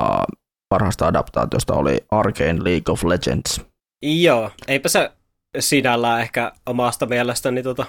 [0.70, 3.62] parhaasta adaptaatiosta oli Arcane League of Legends.
[4.02, 5.12] joo, eipä se
[5.60, 7.86] sinällään ehkä omasta mielestäni tota,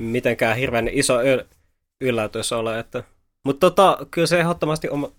[0.00, 1.46] mitenkään hirveän iso yl-
[2.00, 2.78] yllätys ole.
[2.78, 3.04] Että,
[3.44, 5.10] mutta tota, kyllä se ehdottomasti oma,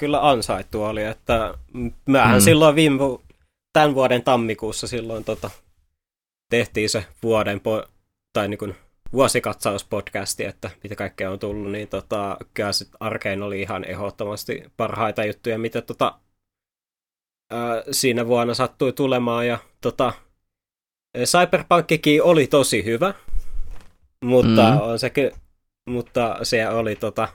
[0.00, 1.54] kyllä ansaittu oli, että
[2.08, 2.44] mähän Mm.
[2.44, 3.22] silloin viime vu-
[3.72, 5.50] tämän vuoden tammikuussa silloin tota,
[6.52, 7.88] tehtiin se vuoden po-
[8.32, 8.74] tai niin kuin
[9.12, 15.24] vuosikatsauspodcasti, että mitä kaikkea on tullut, niin tota, kyllä sit Arkeen oli ihan ehdottomasti parhaita
[15.24, 16.18] juttuja, mitä tota,
[17.52, 19.46] ää, siinä vuonna sattui tulemaan.
[19.46, 20.12] Ja tota,
[21.24, 23.14] Cyberpunkkikin oli tosi hyvä,
[24.24, 24.80] mutta, Mm.
[24.80, 25.32] on se, ky-
[25.88, 27.28] mutta se oli tota,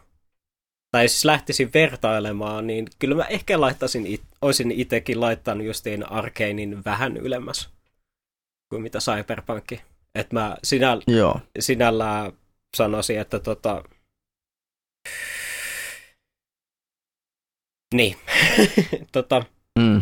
[0.91, 6.85] tai siis lähtisin vertailemaan, niin kyllä mä ehkä laittaisin, it, olisin itsekin laittanut justiin Arkeinin
[6.85, 7.76] vähän ylemmäs
[8.69, 9.81] kuin mitä Cyberpunkki.
[10.15, 11.39] Että mä sinä, Joo.
[11.59, 12.31] sinällään
[12.77, 13.83] sanoisin, että tota...
[17.93, 18.17] Niin.
[19.11, 19.43] tota,
[19.79, 20.01] Mm.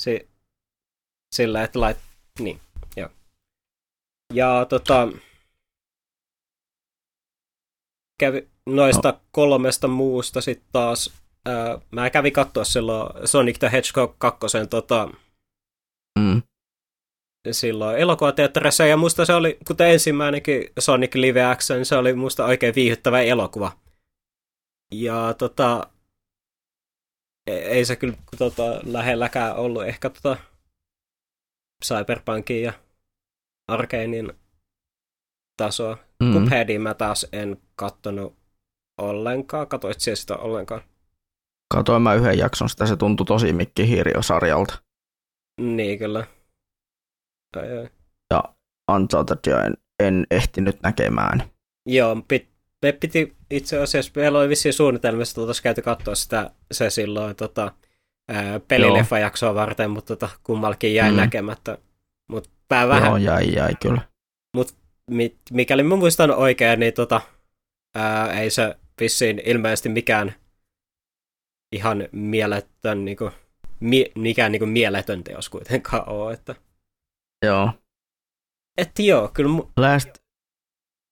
[0.00, 0.28] si,
[1.34, 1.98] sillä, että lait...
[2.38, 2.60] Niin,
[2.96, 3.08] joo.
[4.34, 5.08] Ja tota...
[8.20, 9.20] Kävi noista no.
[9.30, 11.12] kolmesta muusta sitten taas...
[11.46, 15.08] Ää, mä kävin katsoa silloin Sonic the Hedgehog 2 tota,
[16.18, 16.42] Mm.
[17.50, 22.74] Silloin elokuvateatterissa, ja musta se oli, kuten ensimmäinenkin Sonic Live Action, se oli musta oikein
[22.74, 23.72] viihyttävä elokuva.
[24.94, 25.90] Ja tota,
[27.46, 30.36] e- ei se kyllä tota, lähelläkään ollut ehkä tota
[31.84, 32.72] Cyberpunkin ja
[33.68, 34.32] Arkanein
[35.56, 35.98] tasoa.
[36.22, 36.26] Mm.
[36.26, 36.34] Mm.
[36.34, 38.36] Cupheadin mä taas en kattonut
[39.00, 39.68] ollenkaan.
[39.68, 40.82] Katoit siellä sitä ollenkaan?
[41.74, 44.82] Katoin mä yhden jakson, sitä se tuntui tosi Mikki Hiiriö-sarjalta.
[45.60, 46.26] Niin kyllä.
[47.56, 47.88] Ai, ai.
[48.94, 51.42] Unchartedia en, en ehtinyt näkemään.
[51.86, 52.48] Joo, pit,
[52.82, 57.72] me piti itse asiassa, meillä oli vissiin suunnitelmissa, että käyty katsoa sitä se silloin tota,
[58.68, 61.16] pelileffajaksoa varten, mutta tota, kummallakin jäi Mm.
[61.16, 61.78] näkemättä.
[62.30, 64.00] Mutta mä vähän, Joo, jäi, jäi kyllä.
[65.10, 67.20] mi, mikäli mä muistan oikein, niin tota,
[67.94, 70.34] ää, ei se vissiin ilmeisesti mikään
[71.72, 73.30] ihan mieletön, niinku,
[73.80, 76.32] mi, mikään niinku mieletön teos kuitenkaan ole.
[76.32, 76.54] Että,
[77.46, 77.72] Joo.
[78.78, 80.08] et joo, kyllä mu, Last,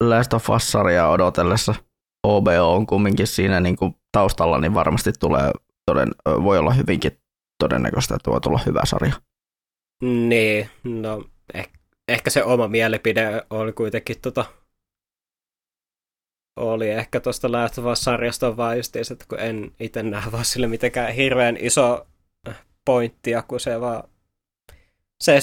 [0.02, 1.74] Last of Us-sarjaa odotellessa
[2.26, 5.52] OBO on kumminkin siinä niin kuin taustalla, niin varmasti tulee,
[5.86, 7.20] toden, voi olla hyvinkin
[7.58, 9.14] todennäköistä, että voi tulla hyvä sarja.
[10.02, 11.70] Niin, no eh,
[12.08, 14.44] ehkä se oma mielipide oli kuitenkin tota,
[16.56, 20.66] oli ehkä tuosta Last of Us-sarjasta vaan justiinsa, että kun en itse näe vaan sille
[20.66, 22.06] mitenkään hirveän iso
[22.84, 24.02] pointtia, kun se vaan
[25.20, 25.38] se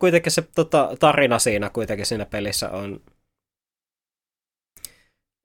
[0.00, 3.00] kuitenkin se tota, tarina siinä kuitenkin siinä pelissä on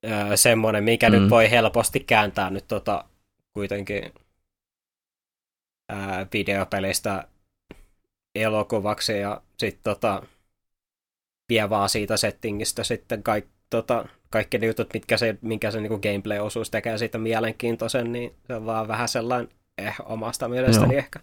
[0.06, 1.16] öö, semmoinen, mikä mm.
[1.16, 3.06] Nyt voi helposti kääntää nyt tota,
[3.54, 4.14] kuitenkin
[5.90, 7.28] ää, videopelistä
[8.36, 10.24] elokuvaksi ja sitten tota,
[11.50, 16.00] vie vaan siitä settingistä sitten kaik, tota, kaikki ne jutut, mitkä se, minkä se niinku
[16.00, 21.00] gameplay-osuus tekee siitä mielenkiintoisen, niin se on vaan vähän sellainen eh, omasta mielestäni Joo.
[21.00, 21.20] ehkä.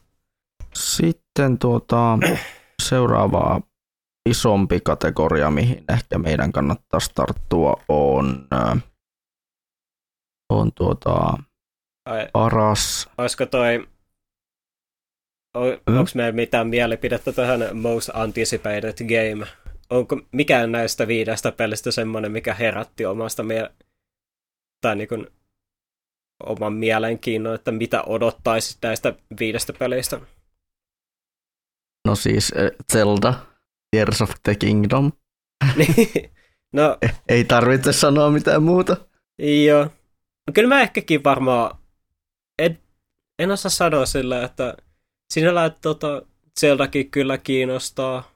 [0.75, 2.19] Sitten tuota,
[2.83, 3.61] seuraava
[4.31, 8.77] isompi kategoria, mihin ehkä meidän kannattaisi tarttua, on, ö,
[10.53, 11.39] on tuota,
[12.07, 13.11] Ai, paras.
[13.19, 13.89] olisiko toi,
[15.57, 15.61] o,
[15.91, 15.99] Mm.
[15.99, 19.47] onko meillä mitään mielipidettä tähän Most Anticipated Game?
[19.91, 23.71] Onko mikään näistä viidestä pelistä semmoinen, mikä herätti omasta mie-
[24.81, 25.27] tai niin kuin,
[26.47, 30.21] oman mielenkiinnon, että mitä odottaisit näistä viidestä pelistä?
[32.09, 33.35] No siis ö, Zelda,
[33.91, 35.13] Tears of the Kingdom.
[35.77, 36.31] Niin,
[36.73, 38.97] no, Ei tarvitse sanoa mitään muuta.
[39.67, 39.85] joo.
[40.47, 41.79] No, kyllä mä ehkäkin varmaan,
[42.59, 42.79] en,
[43.39, 44.77] en osaa sanoa sillä, että
[45.33, 46.23] sinällään tota,
[46.61, 48.31] Zeldakin kyllä kiinnostaa.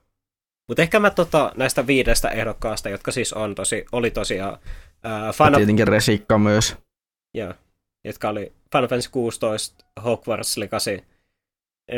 [0.68, 4.58] Mutta ehkä mä tota, näistä viidestä ehdokkaasta, jotka siis on tosi, oli tosiaan
[5.02, 6.76] ää, Ja Final, tietenkin Resikka myös.
[7.34, 7.54] joo,
[8.04, 11.04] jotka oli Final Fantasy 16, Hogwarts Legacy,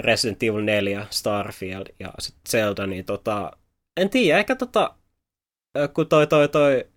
[0.01, 3.53] Resident Evil 4, Starfield ja sitten Zelda, niin tota,
[3.97, 4.95] en tiedä, ehkä tota,
[5.95, 6.91] kun toi toi toi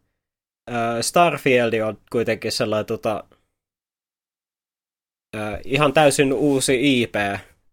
[1.01, 3.23] Starfield on kuitenkin sellainen tota,
[5.65, 7.15] ihan täysin uusi IP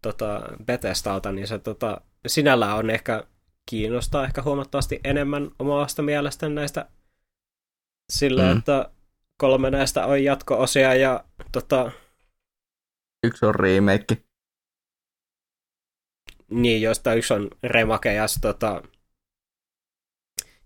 [0.01, 3.23] tota, Bethesdalta, niin se tota, sinällään on ehkä
[3.69, 6.89] kiinnostaa ehkä huomattavasti enemmän omasta mielestä näistä
[8.11, 8.57] sillä, mm.
[8.57, 8.89] että
[9.37, 11.91] kolme näistä on jatko-osia ja tota...
[13.23, 14.17] Yksi on remake.
[16.51, 18.81] Niin, josta yksi on remake ja tota...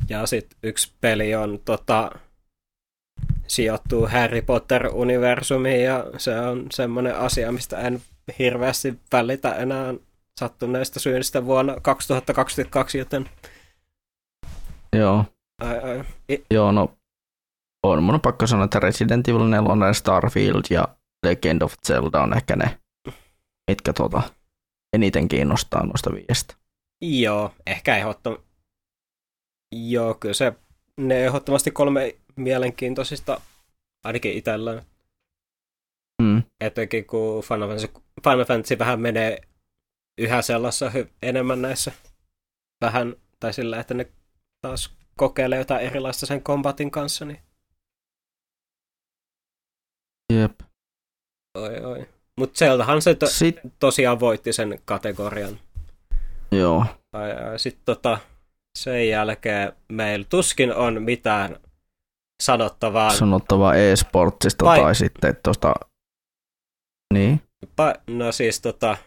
[0.10, 2.12] Ja sitten yksi peli on tota...
[3.48, 8.02] Sijoittuu Harry Potter-universumiin ja se on semmoinen asia, mistä en
[8.39, 9.93] hirveästi välitä enää
[10.39, 13.30] sattuneista syistä vuonna 2022, joten...
[14.95, 15.26] Joo.
[15.62, 16.04] Ai, ai.
[16.30, 16.45] I...
[16.52, 16.98] Joo, no
[17.84, 20.88] on mun pakko sanoa, että Resident Evil 4, Starfield ja
[21.26, 22.80] Legend of Zelda on ehkä ne,
[23.71, 24.21] mitkä tuota,
[24.95, 26.55] eniten kiinnostaa noista viiestä.
[27.01, 28.45] Joo, ehkä ehdottomasti.
[29.71, 30.53] Joo, kyllä se,
[30.97, 33.41] ne ehdottomasti kolme mielenkiintoisista,
[34.03, 34.81] ainakin itsellään.
[36.21, 36.43] Mm.
[36.62, 37.88] Etenkin kun Final Fantasy,
[38.23, 39.41] Final Fantasy vähän menee
[40.17, 41.91] yhä sellaisessa enemmän näissä
[42.81, 44.12] vähän, tai sillä, että ne
[44.62, 47.39] taas kokeilee jotain erilaista sen kombatin kanssa, niin
[50.34, 50.60] Jep.
[51.58, 52.14] Oi, oi.
[52.39, 53.60] Mutta Zeldahan se to- Sit...
[53.80, 55.60] tosiaan voitti sen kategorian.
[56.52, 56.86] Joo.
[57.58, 58.17] Sitten tota,
[58.78, 61.60] sen jälkeen meillä tuskin on mitään
[62.43, 63.10] sanottavaa.
[63.10, 64.80] Sanottavaa e-sportsista Vai...
[64.80, 65.74] tai sitten tuosta...
[67.13, 67.41] Niin?
[67.65, 68.98] Pa- no siis tota,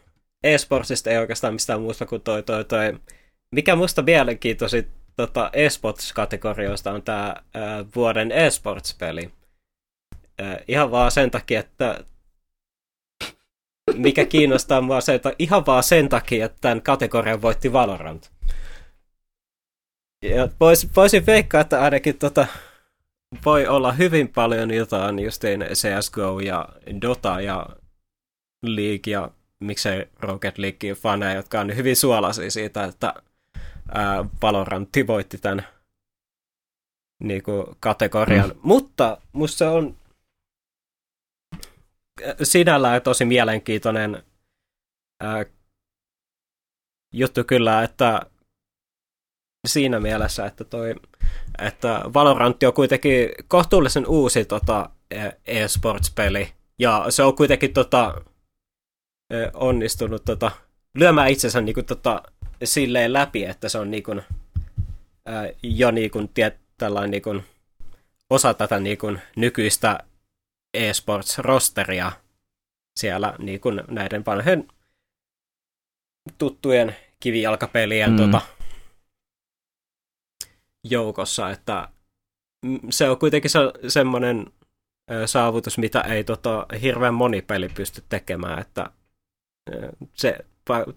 [0.45, 2.99] e-sportsista ei oikeastaan mistään muusta kuin toi, toi, toi.
[3.55, 7.37] Mikä musta mielenkiintoisin tota, e-sports-kategorioista on tämä
[7.97, 9.31] vuoden e-sports-peli.
[10.43, 12.05] Äh, ihan vaan sen takia, että
[13.95, 18.31] mikä kiinnostaa mua se, että ihan vaan sen takia, että tämän kategorian voitti Valorant.
[20.23, 22.47] Ja vois, voisin veikkaa, että ainakin tota,
[23.45, 26.69] voi olla hyvin paljon jotain justiin CSGO ja
[27.03, 27.67] Dota ja
[28.63, 33.15] League ja miksei Rocket League faneja, jotka on hyvin suolaisia siitä, että
[33.95, 35.67] ää, Valorantti voitti tämän
[37.23, 38.49] niin kuin, kategorian.
[38.49, 38.61] Mm.
[38.63, 39.97] Mutta musta se on
[42.43, 44.23] sinällään tosi mielenkiintoinen
[45.23, 45.47] ää,
[47.15, 48.21] juttu kyllä, että
[49.69, 50.95] siinä mielessä, että toi
[51.59, 54.91] että Valorant on kuitenkin kohtuullisen uusi tota,
[55.47, 58.25] e-sports-peli, ja se on kuitenkin tota,
[59.55, 60.51] onnistunut tota,
[60.95, 62.23] lyömään itsensä niinku, tota,
[62.65, 64.17] silleen läpi, että se on niinku,
[65.27, 67.43] ää, jo niinku, tiet, tällainen niinku,
[68.31, 69.99] osa tätä niinku, nykyistä
[70.77, 72.13] eSports-rosteria
[72.99, 74.69] siellä niin kuin näiden vanhojen
[76.39, 78.17] tuttujen kivijalkapelien mm.
[78.17, 78.41] tota,
[80.85, 81.89] joukossa, että
[82.91, 84.53] se on kuitenkin se, semmoinen
[85.27, 88.91] saavutus, mitä ei tota, hirveän moni peli pysty tekemään, että
[90.15, 90.39] se,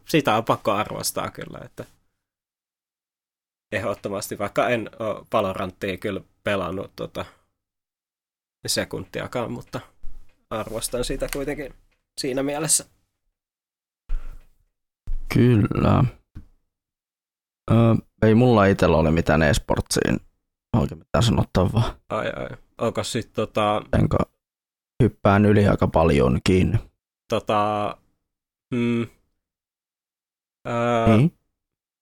[0.07, 1.85] sitä on pakko arvostaa kyllä, että
[3.71, 7.25] ehdottomasti, vaikka en ole Valoranttia kyllä pelannut tota,
[8.69, 9.79] sekuntiakaan, mutta
[10.49, 11.73] arvostan sitä kuitenkin
[12.21, 12.85] siinä mielessä.
[15.33, 16.03] Kyllä.
[17.71, 17.75] Ö,
[18.21, 20.19] ei mulla itsellä ole mitään esportsiin
[20.77, 21.95] oikein mitään sanottavaa.
[22.09, 22.57] Ai ai.
[22.77, 23.81] Onko sitten tota...
[23.99, 24.17] Enkä
[25.03, 26.79] hyppään yli aika paljonkin.
[27.29, 27.97] Tota...
[28.75, 29.07] Hmm,
[30.67, 31.37] öö, niin?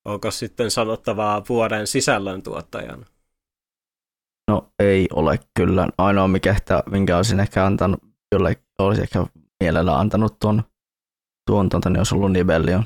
[0.06, 3.06] Onko sitten sanottavaa vuoden sisällöntuottajan?
[4.50, 5.88] No ei ole kyllä.
[5.98, 8.00] Ainoa mikä ehkä, minkä olisin ehkä antanut,
[8.32, 9.26] jolle olisi ehkä
[9.64, 10.64] mielellä antanut tuon,
[11.50, 12.86] tuon tuon, niin olisi ollut Nibelion.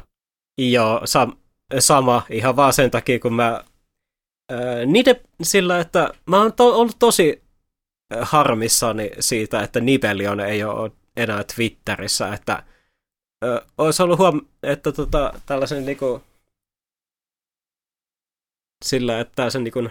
[0.61, 1.37] Joo, sam-
[1.79, 2.21] sama.
[2.29, 3.63] Ihan vaan sen takia, kun mä
[4.51, 7.43] ää, niiden sillä, että mä oon to- ollut tosi
[8.21, 12.63] harmissani siitä, että Nibelion ei ole enää Twitterissä, että
[13.45, 16.21] ää, olisi ollut huom- että tota, tällaisen niinku,
[18.85, 19.89] sillä, että sen niinku,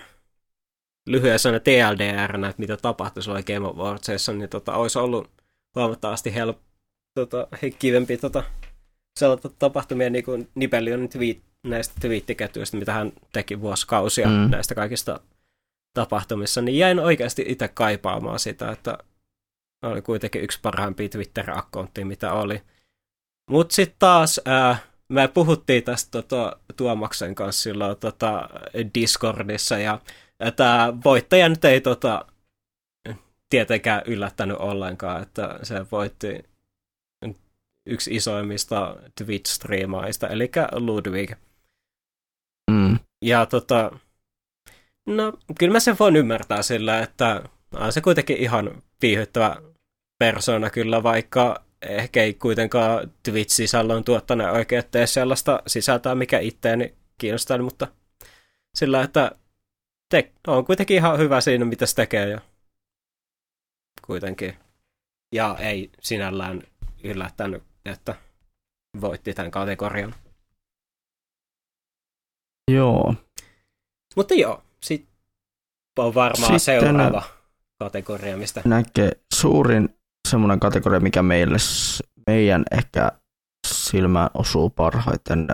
[1.07, 5.30] lyhyessä TLDR, että mitä tapahtui sulla Game of Warsissa, niin tota, olisi ollut
[5.74, 6.59] huomattavasti help,
[7.14, 7.48] tota,
[7.78, 8.42] kivempi tota,
[9.18, 14.50] sellaista tapahtumia niin kuin Nibelion tweet, näistä twiittiketjuista, mitä hän teki vuosikausia mm.
[14.50, 15.20] näistä kaikista
[15.94, 18.98] tapahtumissa, niin jäin oikeasti itse kaipaamaan sitä, että
[19.82, 22.62] oli kuitenkin yksi parhaimpia Twitter-akkontteja, mitä oli.
[23.50, 24.76] Mutta sitten taas, ää,
[25.09, 28.48] me puhuttiin tästä tota, Tuomaksen kanssa silloin tota,
[28.94, 29.98] Discordissa, ja
[30.57, 32.24] Tämä voittaja nyt ei tota,
[33.51, 36.45] tietenkään yllättänyt ollenkaan, että se voitti
[37.86, 41.30] yksi isoimmista Twitch-striimaista, eli Ludwig.
[42.70, 42.99] Mm.
[43.24, 43.99] Ja tota,
[45.07, 47.43] no kyllä mä sen voin ymmärtää sillä, että
[47.74, 49.57] on se kuitenkin ihan viihyttävä
[50.18, 57.59] persona kyllä, vaikka ehkä ei kuitenkaan Twitch-sisällön tuottaneen oikein tee sellaista sisältöä, mikä itteeni kiinnostaa,
[57.59, 57.88] mutta
[58.74, 59.32] sillä, että
[60.12, 62.40] te, on kuitenkin ihan hyvä siinä, mitä se tekee ja
[64.06, 64.56] kuitenkin.
[65.34, 66.62] Ja ei sinällään
[67.04, 68.14] yllättänyt, että
[69.00, 70.14] voitti tämän kategorian.
[72.70, 73.14] Joo.
[74.16, 75.14] Mutta joo, sitten
[75.98, 77.22] on varmaan Sitten- seuraava
[77.78, 78.62] kategoria, mistä...
[78.64, 79.98] Näkee suurin
[80.28, 81.58] semmoinen kategoria, mikä meille,
[82.26, 83.12] meidän ehkä
[83.66, 85.48] silmään osuu parhaiten,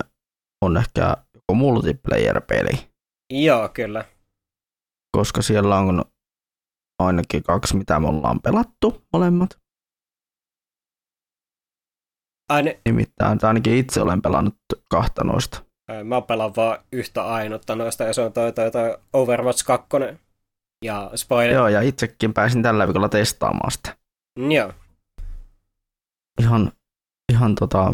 [0.65, 2.89] on ehkä joku multiplayer-peli,
[3.31, 4.05] Joo, kyllä.
[5.17, 6.05] Koska siellä on
[6.99, 9.59] ainakin kaksi, mitä me ollaan pelattu molemmat.
[12.49, 14.55] Aine, Nimittäin, tai ainakin itse olen pelannut
[14.91, 15.65] kahta noista.
[16.05, 19.89] mä pelaan vaan yhtä ainutta noista, ja se on toi, toi, toi Overwatch 2.
[20.85, 21.55] Ja spoiler...
[21.55, 23.97] Joo, ja itsekin pääsin tällä viikolla testaamaan sitä.
[24.55, 24.73] Joo.
[26.41, 26.73] Ihan,
[27.33, 27.93] ihan tota,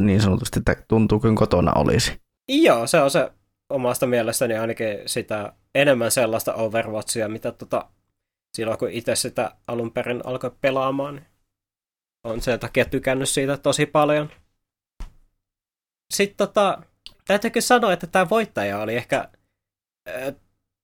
[0.00, 2.20] niin sanotusti, että tuntuu kuin kotona olisi.
[2.48, 3.32] Joo, se on se
[3.70, 7.90] omasta mielestäni ainakin sitä enemmän sellaista Overwatchia, mitä tota,
[8.56, 11.26] silloin kun itse sitä alun perin alkoi pelaamaan, niin
[12.24, 14.30] on sen takia tykännyt siitä tosi paljon.
[16.14, 16.82] Sitten tota,
[17.24, 19.28] täytyykö sanoa, että tämä voittaja oli ehkä
[20.06, 20.32] ää,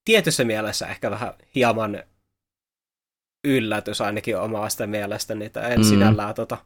[0.04, 2.04] tietyssä mielessä ehkä vähän hieman
[3.44, 5.84] yllätys ainakin omasta mielestäni, että en mm.
[5.84, 6.58] sinällään tota,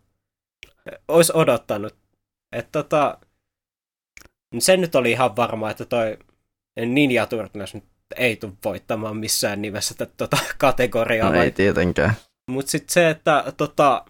[1.09, 1.97] olisi odottanut.
[2.57, 3.19] Että tota,
[4.59, 6.19] se nyt oli ihan varma, että toi
[6.87, 7.85] Ninja Turtles nyt
[8.17, 11.31] ei tule voittamaan missään nimessä tätä tota kategoriaa.
[11.33, 12.15] No ei tietenkään.
[12.51, 14.05] Mutta sitten se, että tota,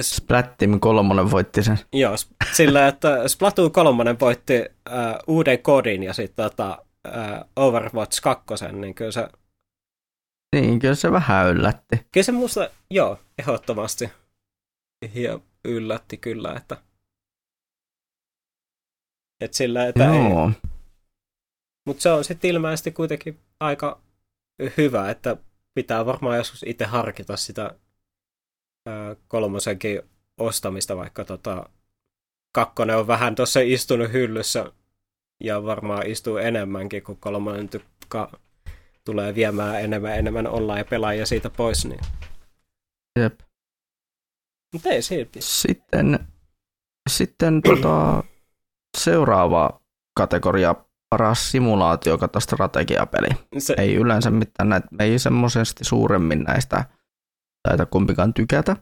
[0.00, 1.78] Splattim kolmonen voitti sen.
[1.92, 2.14] joo,
[2.52, 4.54] sillä, että Splatoon 3 voitti
[4.92, 6.78] äh, uuden kodin ja sitten tota,
[7.16, 9.28] äh, Overwatch 2, niin kyllä se,
[10.56, 12.06] Niin, kyllä se vähän yllätti.
[12.12, 14.10] kyllä se musta, joo, ehdottomasti
[15.14, 16.76] ja yllätti kyllä, että
[19.40, 20.50] et sillä, että ei, Joo.
[21.86, 24.00] Mutta se on sitten ilmeisesti kuitenkin aika
[24.76, 25.36] hyvä, että
[25.74, 27.74] pitää varmaan joskus itse harkita sitä
[28.86, 30.02] ää, kolmosenkin
[30.40, 31.70] ostamista, vaikka tota,
[32.54, 34.72] kakkonen on vähän tuossa istunut hyllyssä
[35.44, 38.40] ja varmaan istuu enemmänkin, kun kolmonen tukka
[39.04, 41.86] tulee viemään enemmän enemmän online pelaajia siitä pois.
[41.86, 42.00] Niin.
[43.18, 43.40] Jep.
[44.72, 45.38] Mutta ei silti.
[45.42, 46.18] Sitten,
[47.10, 48.24] sitten tota,
[48.96, 49.80] seuraava
[50.16, 50.74] kategoria,
[51.10, 53.28] paras simulaatio kautta strategiapeli.
[53.58, 56.84] Se, Ei yleensä mitään näitä, ei semmoisesti suuremmin näistä
[57.68, 58.76] taita kumpikaan tykätä.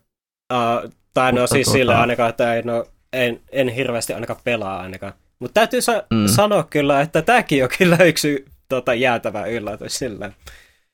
[0.52, 4.80] Uh, tai no siis tuota- sillä ainakaan, että ei, no, en, en hirveästi ainakaan pelaa
[4.80, 5.12] ainakaan.
[5.38, 6.26] Mutta täytyy sa- mm.
[6.26, 10.32] sanoa kyllä, että tämäkin on kyllä yksi tota, jäätävä yllätys sillä.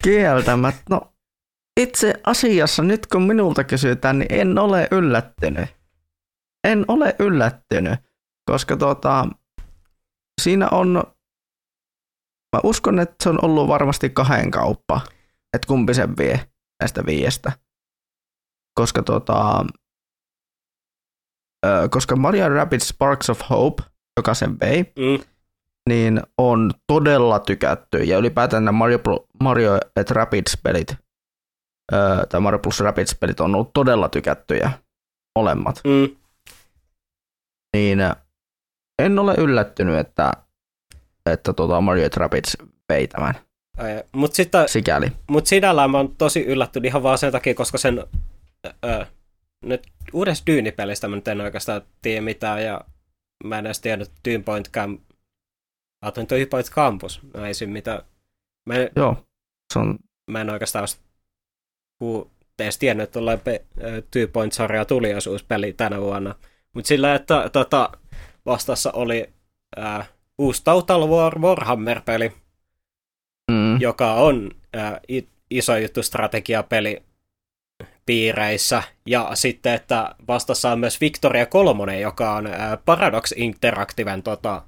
[0.05, 1.13] Kieltämättä, no
[1.81, 5.69] itse asiassa nyt kun minulta kysytään, niin en ole yllättynyt.
[6.65, 8.01] En ole yllättynyt,
[8.51, 9.27] koska tota,
[10.43, 10.89] siinä on,
[12.57, 15.01] mä uskon, että se on ollut varmasti kahden kauppa,
[15.55, 17.53] että kumpi sen vie näistä viiestä.
[18.75, 19.65] Koska tota,
[21.67, 23.83] ö, koska Mario Rabbids Sparks of Hope,
[24.17, 25.25] joka sen vei, Mm.
[25.89, 27.99] niin on todella tykätty.
[27.99, 28.99] Ja ylipäätään nämä Mario,
[29.43, 30.11] Mario et
[31.93, 34.71] öö, tai Mario plus Rabbids-pelit on ollut todella tykättyjä
[35.39, 35.81] molemmat.
[35.85, 36.17] Mm.
[37.77, 37.99] Niin
[39.05, 40.33] en ole yllättynyt, että,
[41.27, 42.57] että tota Mario Rabbids
[42.89, 43.35] vei tämän
[44.13, 44.37] Mutta
[44.67, 45.13] sikäli.
[45.31, 48.05] mut sinällään mä oon tosi yllättynyt ihan vaan sen takia, koska sen
[48.85, 49.07] ö,
[49.65, 52.81] nyt uudesta Dyynipelistä mä nyt en oikeastaan tiedä mitään ja
[53.45, 55.03] mä en edes tiedä Dune Point Camp,
[56.03, 58.03] ajattelin Dune Point Campus, mä ei siinä mitään,
[58.67, 59.17] mä en, Joo,
[59.73, 59.99] se on,
[60.31, 60.89] mä en oikeastaan
[61.99, 63.45] ku- edes tiennyt, että tuollainen
[64.11, 65.09] Two Point-sarja tuli
[65.49, 66.35] peli tänä vuonna.
[66.75, 67.91] Mutta sillä, että tota,
[68.47, 69.33] vastassa oli
[69.77, 70.05] ää,
[70.39, 72.33] uusi Total War Warhammer-peli,
[73.51, 77.03] mm, joka on ää, i- iso juttu strategiapeli
[78.07, 78.83] piireissä.
[79.07, 84.63] Ja sitten, että vastassa on myös Victoria 3, joka on ää, Paradox Interactiven tota,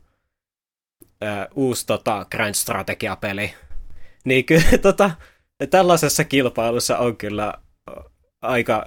[1.20, 3.54] ää, uusi tota, Grand Strategia-peli.
[4.24, 5.10] Niin kyllä tota,
[5.70, 7.54] tällaisessa kilpailussa on kyllä
[8.42, 8.84] aika,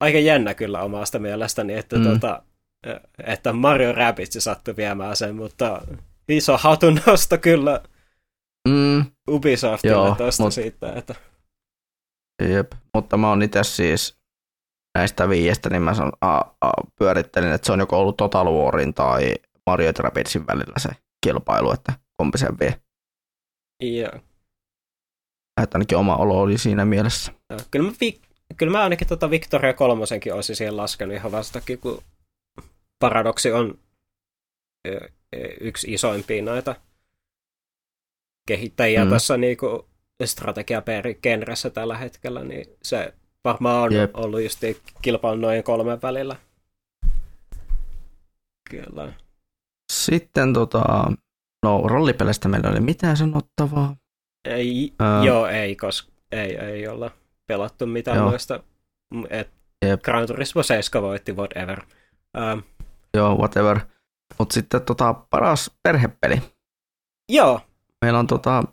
[0.00, 2.04] aika jännä kyllä omasta mielestäni, että, Mm.
[2.04, 2.42] tota,
[3.26, 5.82] että Mario Rabbids sattui viemään sen, mutta
[6.28, 7.80] iso hatunnosto kyllä
[8.68, 11.14] mm, Ubisoftille Joo, tuosta mut- siitä, että
[12.42, 12.72] jep.
[12.94, 14.16] Mutta mä oon itse siis
[14.98, 18.94] näistä viiestä, niin mä san, a, a, pyörittelin, että se on joko ollut Total Warin
[18.94, 19.34] tai
[19.66, 20.88] Mario Rabidsin välillä se
[21.26, 22.80] kilpailu, että kumpi sen vie.
[23.82, 24.20] Joo.
[25.62, 27.32] Että ainakin oma olo oli siinä mielessä.
[27.50, 27.60] Joo.
[27.70, 28.20] Kyllä mä, vi-
[28.56, 32.02] kyllä mä ainakin tota Victoria kolmosenkin olisin siihen laskenut ihan vastakin, kun
[32.98, 33.78] Paradoksi on
[35.60, 36.76] yksi isoimpia näitä
[38.46, 39.10] kehittäjiä mm.
[39.10, 39.88] tässä niinku
[40.24, 44.16] strategiagenressä tällä hetkellä, niin se varmaan on Jep.
[44.16, 44.60] ollut just
[45.02, 46.36] kilpailun noin kolmen välillä.
[48.70, 49.12] Kyllä.
[49.92, 51.12] Sitten tota,
[51.62, 53.96] no rallipeleistä meillä oli mitään sanottavaa.
[54.44, 57.10] Ei, uh, joo, ei, koska ei, ei olla
[57.46, 58.30] pelattu mitään joo.
[58.30, 58.62] noista.
[59.30, 59.50] Et
[59.86, 60.02] Jep.
[60.02, 61.82] Gran Turismo 7 voitti, whatever.
[62.36, 62.62] Uh,
[63.16, 63.80] joo, whatever.
[64.38, 66.42] Mutta sitten tota, paras perhepeli.
[67.32, 67.60] Joo.
[68.04, 68.64] Meillä on tota,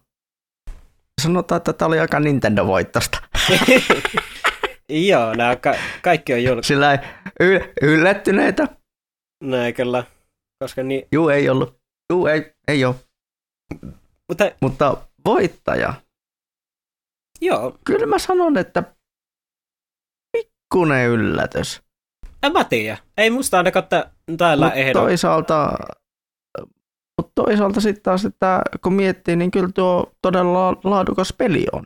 [1.22, 3.22] sanotaan, että tämä oli aika Nintendo-voittosta.
[5.10, 6.68] Joo, nämä ka- kaikki on julkaistu.
[6.68, 6.94] Sillä
[7.39, 8.68] y- yllättyneitä.
[9.44, 10.04] Näin kyllä.
[10.64, 11.08] Koska niin...
[11.12, 11.80] Juu, ei ollut.
[12.14, 12.96] Juu, ei, ei ole.
[14.30, 14.52] Mutta...
[14.62, 15.94] Mutta voittaja.
[17.41, 17.78] Joo.
[17.86, 18.84] Kyllä mä sanon, että
[20.38, 21.82] pikkunen yllätys.
[22.44, 22.98] En mä tiedä.
[23.18, 25.04] Ei musta ainakaan t- täällä Mut ehdon.
[25.04, 25.78] toisaalta,
[27.18, 31.84] mutta toisaalta sitten taas, että kun miettii, niin kyllä tuo todella laadukas peli on.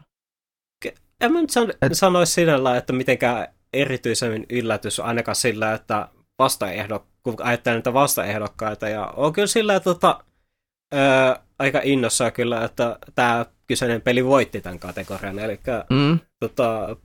[1.22, 1.94] En mä nyt san- Et...
[1.94, 6.08] sanoisi sinällä, että mitenkään erityisemmin yllätys ainakaan sillä, että
[6.40, 10.24] vastaehdok, kun ajattelen niitä vastaehdokkaita, ja on kyllä sillä, tota,
[10.94, 15.60] öö, aika innossa kyllä, että tämä kyseinen peli voitti tämän kategorian, eli
[15.90, 16.20] mm.
[16.40, 16.96] tota,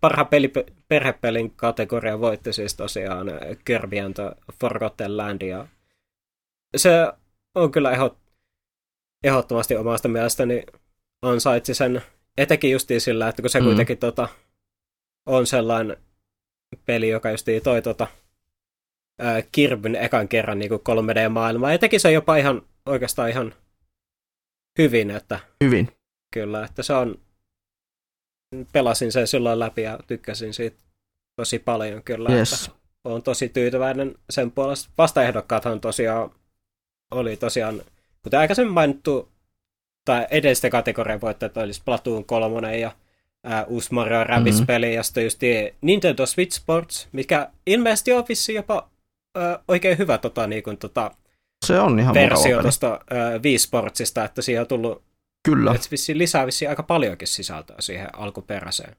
[0.00, 0.52] parhaan peli,
[0.88, 3.26] perhepelin kategoria voitti siis tosiaan
[3.64, 4.30] Kirby and the
[4.60, 5.66] Forgotten Land, ja
[6.76, 7.12] se
[7.54, 8.18] on kyllä ehdot,
[9.24, 10.66] ehdottomasti omasta mielestäni
[11.22, 12.02] ansaitsi sen,
[12.38, 13.66] etenkin justiin sillä, että kun se mm.
[13.66, 14.28] kuitenkin tota,
[15.26, 15.96] on sellainen
[16.84, 18.06] peli, joka justiin toi tota,
[19.18, 23.54] ää, Kirbyn ekan kerran niin 3D-maailmaa, ja teki se jopa ihan oikeastaan ihan
[24.78, 25.88] hyvin, että hyvin.
[26.34, 27.25] Kyllä, että se on
[28.72, 30.76] pelasin sen silloin läpi ja tykkäsin siitä
[31.36, 32.28] tosi paljon kyllä.
[32.30, 32.52] Yes.
[32.52, 34.90] Että olen tosi tyytyväinen sen puolesta.
[34.98, 36.30] Vastaehdokkaathan tosiaan
[37.10, 37.82] oli tosiaan,
[38.22, 39.28] kuten aikaisemmin mainittu,
[40.04, 42.92] tai edellisten kategorian voittajat oli Splatoon 3 ja
[43.44, 44.96] ää, uusi Mario Rabbids-peli, mm-hmm.
[44.96, 45.40] ja sitten just
[45.80, 48.88] Nintendo Switch Sports, mikä ilmeisesti on vissi jopa
[49.34, 51.10] ää, oikein hyvä tota, niin kuin, tota,
[51.66, 53.00] se on ihan versio tuosta
[53.42, 55.02] Wii Sportsista, että siihen on tullut
[55.46, 55.74] Kyllä.
[55.74, 58.96] Että vissiin lisää vissiin aika paljonkin sisältöä siihen alkuperäiseen.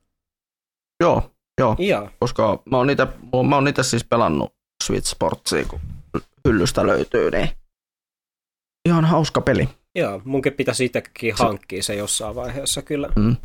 [1.03, 1.75] Joo, joo.
[1.79, 2.09] joo.
[2.19, 3.07] Koska mä oon, niitä,
[3.47, 5.79] mä oon niitä siis pelannut Switch Sportsia, kun
[6.47, 7.49] hyllystä löytyy, niin
[8.89, 9.69] ihan hauska peli.
[9.95, 13.09] Joo, munkin pitäisi itsekin hankkia se jossain vaiheessa kyllä.
[13.15, 13.35] Mm.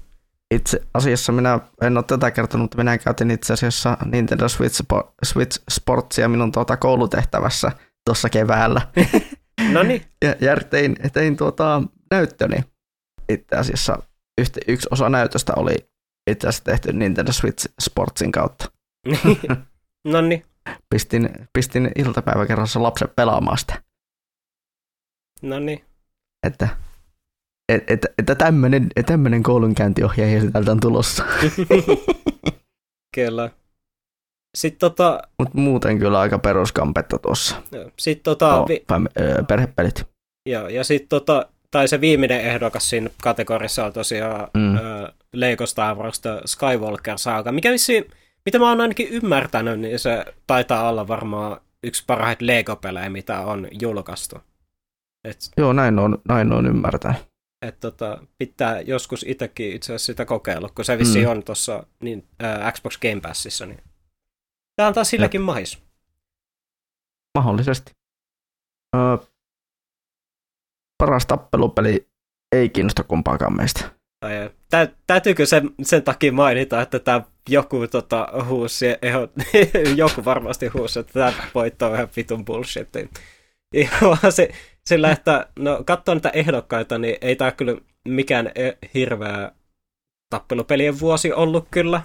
[0.55, 4.82] Itse asiassa minä en ole tätä kertonut, mutta minä käytin itse asiassa Nintendo Switch,
[5.24, 7.72] Switch Sportsia minun tuota koulutehtävässä
[8.05, 8.80] tuossa keväällä.
[9.72, 10.03] no niin.
[10.24, 12.57] ja, ja tein, tein tuota näyttöni
[13.28, 14.02] itse asiassa
[14.40, 15.76] yhtä, yksi osa näytöstä oli
[16.30, 18.70] itse asiassa tehty Nintendo Switch Sportsin kautta.
[20.04, 20.44] no niin.
[20.90, 23.82] Pistin, pistin iltapäiväkerrassa lapset pelaamaan sitä.
[25.42, 25.84] No niin.
[26.46, 26.68] Että,
[27.72, 31.24] et, et, että tämmöinen, tämmöinen koulunkäyntiohjaaja täältä on tulossa.
[33.16, 33.50] kyllä.
[34.56, 35.22] Sitten tota...
[35.38, 37.62] Mut muuten kyllä aika peruskampetta tuossa.
[37.98, 38.56] Sitten tota...
[38.56, 38.84] No, vi...
[39.48, 40.04] perhepelit.
[40.48, 44.76] Joo, ja sitten tota, tai se viimeinen ehdokas siinä kategoriassa on tosiaan mm.
[44.76, 48.10] ö, Lego Star Wars The Skywalker Saga, mikä vissi,
[48.44, 53.68] mitä mä oon ainakin ymmärtänyt, niin se taitaa olla varmaan yksi parhaita Lego-pelejä, mitä on
[53.80, 54.36] julkaistu.
[55.24, 57.22] Et, Joo, näin on, näin on ymmärtänyt.
[57.62, 61.30] Et tota, pitää joskus itsekin itse asiassa sitä kokeilla, kun se vissi mm.
[61.30, 63.66] on tuossa niin, äh, Xbox Game Passissa.
[63.66, 63.80] Niin.
[64.76, 65.78] Tämä on taas silläkin mahis.
[67.38, 67.92] Mahdollisesti.
[68.96, 69.16] Öö,
[71.03, 72.07] paras tappelupeli
[72.53, 73.90] ei kiinnosta kumpaakaan meistä.
[74.70, 78.86] Tä, täytyykö sen, sen takia mainita, että tämä joku tota, huusi,
[79.96, 82.88] joku varmasti huusi, että tämä voitto on ihan vitun bullshit.
[83.74, 84.48] Ihan se,
[84.86, 87.76] sillä, että no katsoa niitä ehdokkaita, niin ei tämä kyllä
[88.09, 89.53] mikään e, hirveä
[90.30, 92.03] tappelupelien vuosi ollut kyllä.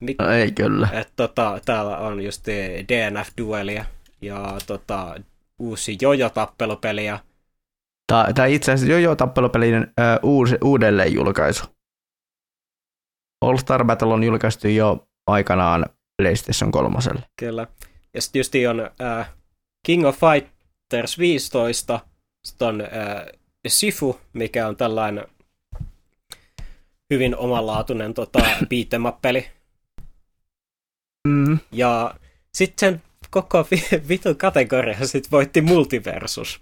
[0.00, 0.88] Mik, no ei kyllä.
[0.92, 2.46] Et, tota, täällä on just
[2.88, 3.84] DNF Duelia
[4.20, 5.14] ja tota,
[5.58, 7.04] uusi Jojo-tappelupeli
[8.34, 9.86] tai itse asiassa jo tappelupelin ö,
[10.22, 11.64] uusi, uudelleen julkaisu.
[13.44, 15.86] All Star Battle on julkaistu jo aikanaan
[16.22, 16.98] PlayStation 3.
[17.38, 17.66] Kyllä.
[18.14, 19.30] Ja sitten just on äh,
[19.86, 22.00] King of Fighters 15,
[22.44, 22.88] sitten on äh,
[23.68, 25.26] Sifu, mikä on tällainen
[27.14, 28.38] hyvin omanlaatuinen tota,
[28.70, 29.44] beat'em
[31.28, 31.58] Mm.
[31.72, 32.14] Ja
[32.54, 36.60] sitten sen koko vi- vitun kategoria sit voitti Multiversus.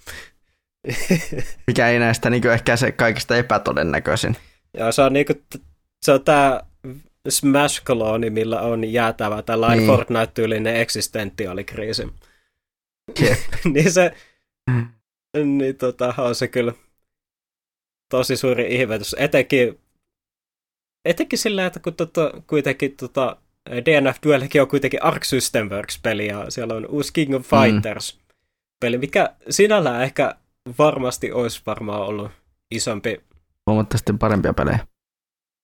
[1.66, 4.36] Mikä ei näistä niin ehkä se kaikista epätodennäköisin.
[4.74, 5.62] ja se on niinku, t-
[6.02, 6.66] se on tää
[7.28, 9.86] Smash-klooni, millä on jäätävä tällainen Niin.
[9.88, 9.98] niin.
[9.98, 12.08] Fortnite-tyylinen eksistentiaalikriisi.
[13.72, 14.14] Niin se,
[15.44, 16.72] niin tota, on se kyllä
[18.10, 19.16] tosi suuri ihmetys.
[19.18, 19.80] Etenkin,
[21.04, 23.36] etenkin sillä, että kun tota, kuitenkin tota,
[23.70, 29.34] DNF Duellekin on kuitenkin Arc System Works-peli ja siellä on uusi King of Fighters-peli, mikä
[29.50, 30.34] sinällään ehkä
[30.78, 32.30] varmasti olisi varmaan ollut
[32.70, 33.20] isompi
[33.66, 34.86] Huomattavasti parempia pelejä.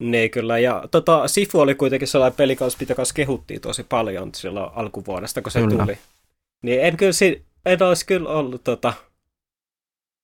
[0.03, 4.70] niin kyllä, ja tota, Sifu oli kuitenkin sellainen peli, mitä kanssa kehuttiin tosi paljon silloin
[4.74, 5.84] alkuvuodesta, kun se Kyllä.
[5.84, 5.99] tuli.
[6.62, 8.92] Niin en kyllä, si- en olisi kyllä ollut tota,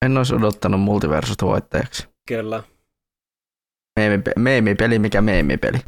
[0.04, 2.08] En olisi odottanut multiversusta voittajaksi.
[2.28, 2.62] kyllä,
[4.00, 5.78] Meemipe- meemipeli, mikä meemipeli.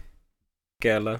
[0.82, 1.18] kyllä.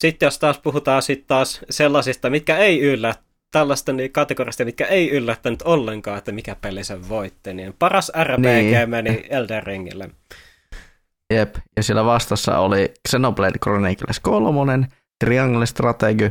[0.00, 3.14] Sitten jos taas puhutaan sitten taas sellaisista, mitkä ei yllä,
[3.52, 8.38] tällaista niin kategorista, mitkä ei yllättänyt ollenkaan, että mikä peli sen voitti, niin paras RPG
[8.42, 8.90] Niin.
[8.90, 10.10] meni Elden Ringille.
[11.34, 14.86] Jep, ja siellä vastassa oli Xenoblade Chronicles 3,
[15.24, 16.24] Triangle Strategy,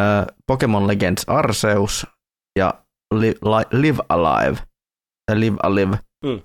[0.00, 2.06] äh, Pokemon Legends Arceus
[2.58, 2.74] ja
[3.14, 4.58] Li- Li- Live Alive.
[5.26, 5.98] Tai Live Alive.
[6.24, 6.42] Mm.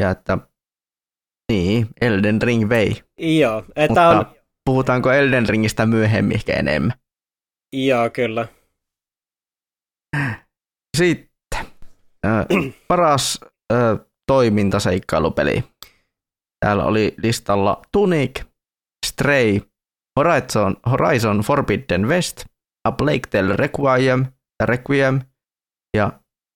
[0.00, 0.38] Ja että
[1.52, 3.02] niin, Elden Ring vei.
[3.18, 4.26] Joo, että Mutta on,
[4.64, 6.92] puhutaanko Elden Ringistä myöhemmin ehkä enemmän?
[7.74, 8.48] Joo kyllä.
[10.96, 11.66] Sitten
[12.26, 12.46] äh,
[12.88, 13.40] paras
[13.72, 13.78] äh,
[14.26, 15.64] toimintaseikkailupeli.
[16.64, 18.44] Täällä oli listalla Tunic,
[19.06, 19.60] Stray,
[20.18, 22.44] Horizon, Horizon Forbidden West,
[22.88, 24.26] A Plague Tale Requiem,
[24.64, 25.20] Requiem
[25.96, 26.12] ja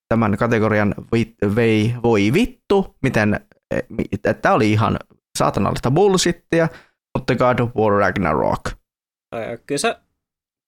[0.08, 3.40] tämän kategorian vi, vei, voi vittu, miten
[4.42, 4.98] tämä oli ihan
[5.38, 6.68] saatanallista bullshittia,
[7.18, 8.60] mutta God of War Ragnarok.
[9.66, 9.96] Kyllä, se,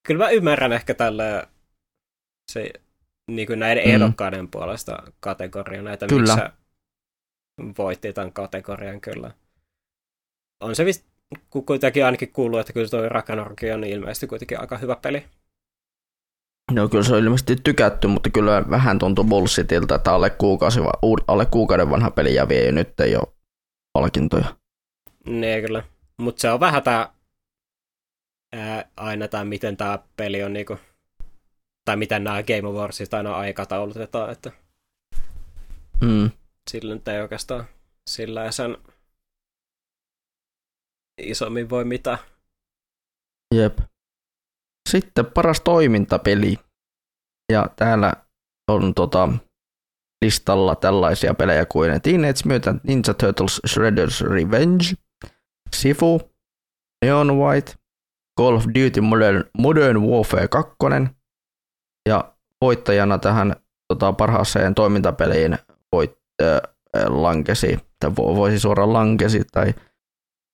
[0.07, 1.46] kyllä mä ymmärrän ehkä tällä
[2.53, 2.70] se,
[3.30, 3.90] niin kuin näiden Mm.
[3.90, 6.36] ehdokkaiden puolesta kategoria, näitä Kyllä.
[6.36, 6.61] miksi
[7.78, 9.30] voitti tämän kategorian kyllä.
[10.61, 11.07] On se vist,
[11.66, 15.24] kuitenkin ainakin kuuluu, että kyllä toi Ragnarok on ilmeisesti kuitenkin aika hyvä peli.
[16.72, 20.80] No kyllä se on ilmeisesti tykätty, mutta kyllä vähän tuntuu bullshitilta, että alle, kuukausi,
[21.26, 23.34] alle kuukauden vanha peli ja vie jo nyt jo
[23.92, 24.57] palkintoja.
[25.26, 25.82] Niin kyllä.
[26.20, 27.12] Mutta se on vähän tää,
[28.53, 30.78] ää, aina tämä, miten tämä peli on niinku,
[31.84, 34.53] tai miten nämä Game Awardsista aina aikataulutetaan, että
[36.01, 36.30] Mm.
[36.70, 37.64] sillä nyt ei oikeastaan
[38.11, 38.76] sillä sen
[41.20, 42.18] isommin voi mitään.
[43.55, 43.78] Jep.
[44.88, 46.57] Sitten paras toimintapeli.
[47.53, 48.12] Ja täällä
[48.70, 49.28] on tota,
[50.24, 54.84] listalla tällaisia pelejä kuin Teenage Mutant Ninja Turtles Shredder's Revenge,
[55.76, 56.20] Sifu,
[57.05, 57.72] Neon White,
[58.38, 60.76] Call of Duty Modern, Modern Warfare 2
[62.08, 63.56] ja voittajana tähän
[63.88, 65.58] tota, parhaaseen toimintapeliin
[65.92, 66.60] voit, äh,
[67.08, 69.74] lankesi, tai vo, voisi suoraan lankesi tai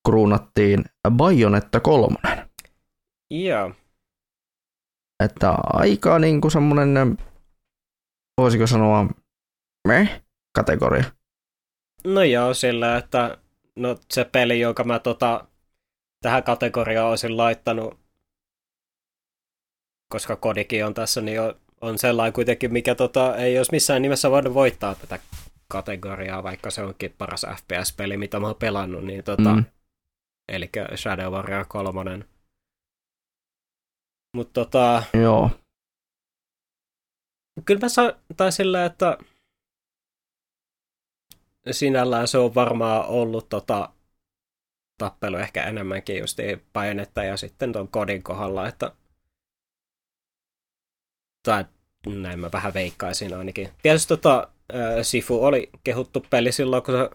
[0.08, 2.16] kruunattiin Bayonetta 3.
[3.30, 3.72] Joo.
[5.24, 7.18] Että aika niin kuin semmoinen,
[8.40, 9.06] voisiko sanoa,
[9.88, 10.22] meh
[10.54, 11.04] kategoria.
[12.04, 13.38] No joo, sillä, että
[13.76, 15.46] no se peli, jonka mä tota,
[16.26, 17.98] tähän kategoriaan olisin laittanut,
[20.08, 24.30] koska kodikin on tässä, niin on, on sellainen kuitenkin, mikä tota, ei olisi missään nimessä
[24.30, 25.18] voinut voittaa tätä
[25.68, 29.64] kategoriaa, vaikka se onkin paras FPS-peli, mitä mä oon pelannut, niin tota, Mm.
[30.48, 32.24] eli Shadow Warrior 3.
[34.36, 35.50] Mutta tota, Joo.
[37.64, 39.18] kyllä mä saan, tai sillä, että
[41.70, 43.95] sinällään se on varmaan ollut tota,
[44.98, 46.38] tappelu ehkä enemmänkin just
[46.72, 48.92] painetta ja sitten tuon kodin kohdalla, että
[51.42, 51.64] tai
[52.06, 53.68] näin mä vähän veikkaisin ainakin.
[53.82, 57.10] Tietysti tota, äh, Sifu oli kehuttu peli silloin, kun se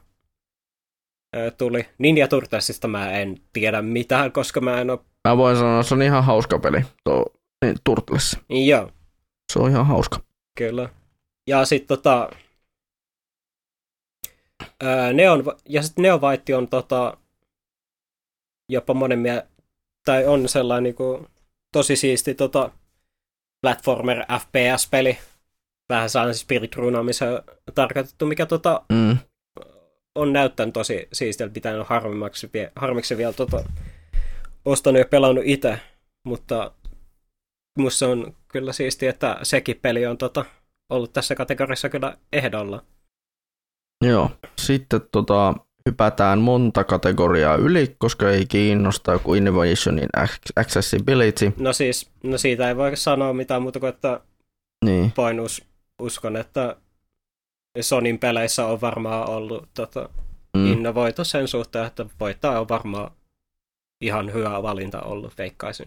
[1.38, 1.88] äh, tuli.
[1.98, 5.00] Ninja Turtlesista mä en tiedä mitään, koska mä en ole...
[5.28, 6.82] Mä voin sanoa, että se on ihan hauska peli.
[7.04, 7.26] Tuo
[7.66, 8.38] niin, Turtles.
[8.50, 8.92] Joo,
[9.52, 10.20] Se on ihan hauska.
[10.58, 10.90] Kyllä.
[11.48, 12.30] Ja sitten tota...
[14.84, 17.18] Ää, Neon, ja sitten Neon White on tota,
[18.72, 19.48] jopa monen mie-
[20.06, 21.28] tai on sellainen niinku,
[21.74, 22.72] tosi siisti tota,
[23.62, 25.18] platformer FPS-peli.
[25.90, 27.44] Vähän sellainen Spirit ruunaamiseen
[27.76, 29.18] tarkoitettu, mikä tota, Mm.
[30.16, 31.86] on näyttänyt tosi siistiltä, mitä en ole
[32.76, 33.64] harmiksi vielä tota,
[34.66, 35.80] ostanut ja pelannut itse,
[36.28, 36.72] mutta
[37.80, 40.46] musta on kyllä siistiä, että sekin peli on tota,
[40.90, 42.84] ollut tässä kategoriassa kyllä ehdolla.
[44.06, 44.30] Joo.
[44.62, 45.54] Sitten tota,
[45.90, 50.10] hypätään monta kategoriaa yli, koska ei kiinnosta kuin Innovationin
[50.56, 51.54] Accessibility.
[51.58, 54.20] No siis, no siitä ei voi sanoa mitään muuta kuin, että
[54.86, 55.64] Niin, voin us-
[56.02, 56.76] uskon, että
[57.82, 60.10] Sonin peleissä on varmaan ollut tota,
[60.58, 63.12] mm, innovoitu sen suhteen, että voittaa on varmaan
[64.02, 65.86] ihan hyvä valinta ollut, veikkaisin.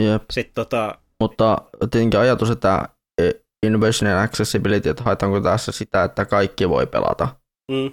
[0.00, 0.22] jep.
[0.30, 1.58] Sitten tota, Mutta
[1.90, 2.88] tietenkin ajatus, että
[3.22, 3.30] e,
[3.66, 7.28] Innovation and Accessibility, että haetaanko tässä sitä, että kaikki voi pelata,
[7.70, 7.92] mm,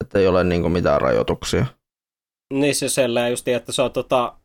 [0.00, 1.66] että ei ole niin mitään rajoituksia.
[2.54, 4.36] niin se sellainen just, että se on tota,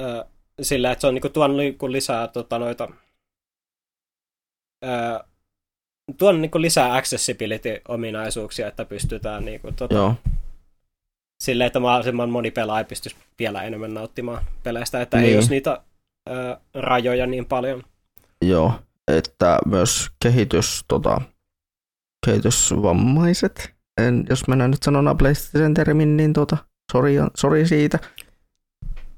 [0.00, 0.24] ö,
[0.62, 2.88] sillä, että se on niinku tuonut niinku lisää tota, noita,
[4.84, 5.24] ö,
[6.18, 10.14] tuonut niinku lisää accessibility-ominaisuuksia, että pystytään niinku, tota, Joo,
[11.42, 15.36] silleen, että mahdollisimman moni pelaaja pystyisi vielä enemmän nauttimaan peleistä, että ei Niin.
[15.36, 15.82] olisi niitä
[16.30, 17.82] ö, rajoja niin paljon.
[18.42, 18.72] joo.
[19.08, 21.20] Että myös kehitys, tota,
[22.26, 26.56] kehitysvammaiset, en, jos mennään nyt sanomaan PlayStation termin, niin tota,
[26.92, 27.98] sori, sori siitä.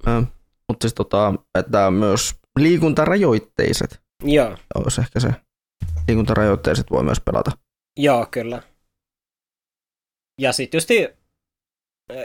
[0.07, 0.23] Ö,
[0.69, 5.29] mutta siis tota, että myös liikuntarajoitteiset Joo, olisi ehkä se.
[6.09, 7.51] Liikuntarajoitteiset voi myös pelata.
[7.99, 8.63] joo kyllä.
[10.41, 10.89] Ja sitten just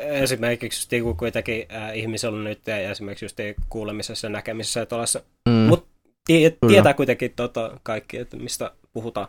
[0.03, 3.37] esimerkiksi just kun kuitenkin äh, ihmisellä on nyt esimerkiksi just
[3.69, 5.69] kuulemisessa ja näkemisessä ja tuollaisessa, Mm.
[5.69, 5.87] Mut-
[6.25, 9.27] tie, tietää kuitenkin tota kaikki, että mistä puhutaan.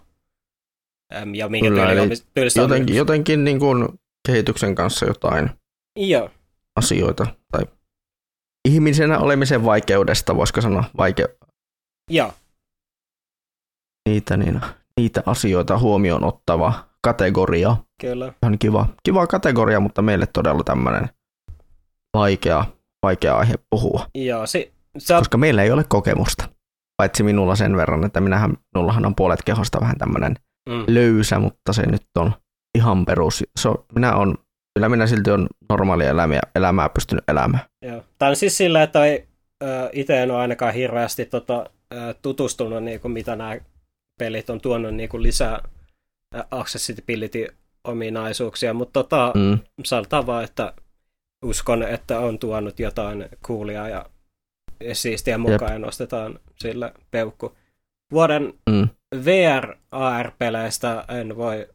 [1.35, 2.99] Ja minkä Kyllä, tyyli, eli tyylistä on jotenkin, yhdessä.
[2.99, 3.89] jotenkin niin kuin
[4.27, 5.51] kehityksen kanssa jotain
[5.97, 6.31] Joo,
[6.77, 7.27] asioita.
[7.53, 7.67] Tai
[8.69, 11.47] ihmisenä olemisen vaikeudesta, voisiko sanoa, vaike-
[12.11, 12.33] joo,
[14.09, 14.61] niitä, niin,
[14.97, 17.77] niitä asioita huomioon ottava kategoria.
[18.01, 18.33] kyllä.
[18.43, 21.09] Ihan kiva, kiva kategoria, mutta meille todella tämmöinen
[22.17, 22.65] vaikea,
[23.03, 26.49] vaikea aihe puhua, Joo, si, sä, koska meillä ei ole kokemusta.
[26.97, 30.37] Paitsi minulla sen verran, että minähän, minullahan on puolet kehosta vähän tämmöinen
[30.69, 32.33] mm, löysä, mutta se nyt on
[32.79, 33.45] ihan perus.
[33.61, 34.35] Se on, minä on,
[34.75, 37.65] kyllä minä silti on normaalia elämää, elämää pystynyt elämään.
[37.83, 38.05] joo.
[38.19, 39.29] Tämä on siis sillä, että ei,
[39.93, 41.71] itse en ole ainakaan hirveästi tota,
[42.23, 43.57] tutustunut, niin kuin, mitä nämä
[44.19, 45.63] pelit on tuonut niin kuin lisää
[46.51, 50.73] accessibility-ominaisuuksia, mutta tota, Mm, sanotaan vaan, että
[51.45, 54.07] uskon, että on tuonut jotain coolia ja
[54.93, 57.57] siistiä mukaan ja nostetaan sillä peukku.
[58.15, 58.89] Vuoden mm,
[59.25, 61.69] VR-AR-peleistä en voi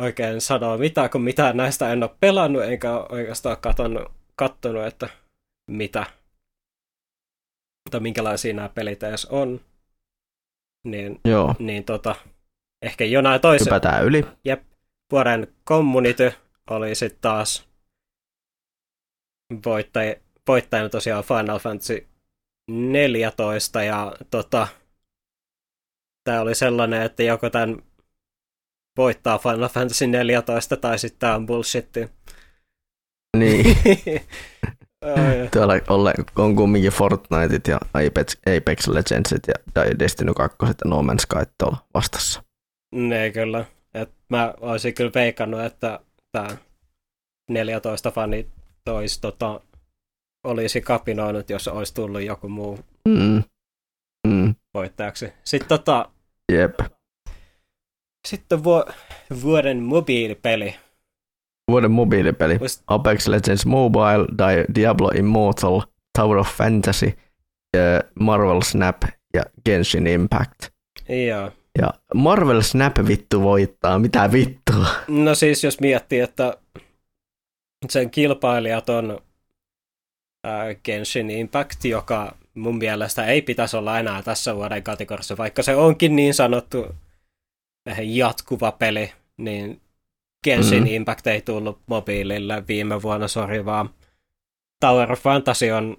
[0.00, 5.08] oikein sanoa mitään, kun mitään näistä en ole pelannut, enkä ole oikeastaan katsonut, kattonut, että
[5.70, 6.06] mitä
[7.90, 9.60] tai minkälaisia nämä pelit edes on.
[10.86, 12.14] Niin, joo, niin tota,
[12.82, 14.26] ehkä jonain toisen hypätään yli.
[15.12, 16.32] vuoden community
[16.70, 17.68] oli sitten taas
[19.64, 20.14] voittaja,
[20.48, 22.06] voittajana tosiaan Final Fantasy
[22.70, 24.68] 14 ja tota,
[26.24, 27.82] tämä oli sellainen, että joko tämän
[28.96, 32.08] voittaa Final Fantasy 14 tai sitten tämä on bullshitti.
[33.36, 33.76] Niin,
[35.52, 41.18] tuolla ole, on kumminkin Fortniteit ja Apex, Apex Legendsit ja Destiny 2 ja No Man's
[41.20, 42.42] Sky tuolla vastassa.
[42.94, 43.64] ne kyllä.
[43.94, 46.00] Et mä olisin kyllä veikannut, että
[46.32, 46.48] tämä
[47.50, 48.46] 14 fani
[48.84, 49.60] tois, tota,
[50.44, 53.42] olisi kapinoinut, jos olisi tullut joku muu Mm.
[54.74, 55.32] Voittajaksi.
[55.44, 56.10] Sitten tota,
[56.52, 56.78] Jep.
[58.28, 58.84] sitten vu-
[59.42, 60.74] vuoden mobiilipeli.
[61.70, 62.54] Vuoden mobiilipeli.
[62.56, 65.80] Muist- Apex Legends Mobile, Di- Diablo Immortal,
[66.18, 67.12] Tower of Fantasy,
[68.20, 68.96] Marvel Snap
[69.34, 70.58] ja Genshin Impact.
[71.28, 71.52] Joo.
[71.78, 74.86] Ja Marvel Snap vittu voittaa, mitä vittua?
[75.08, 76.54] No siis jos miettii, että
[77.88, 79.18] sen kilpailijat on
[80.44, 85.76] ää, Genshin Impact, joka mun mielestä ei pitäisi olla enää tässä vuoden kategoriassa, vaikka se
[85.76, 86.86] onkin niin sanottu
[87.86, 89.80] eh, jatkuva peli, niin
[90.44, 90.88] Genshin Mm.
[90.88, 90.94] mm.
[90.94, 93.90] Impact ei tullut mobiilille viime vuonna, sori vaan.
[94.80, 95.96] Tower of Fantasy on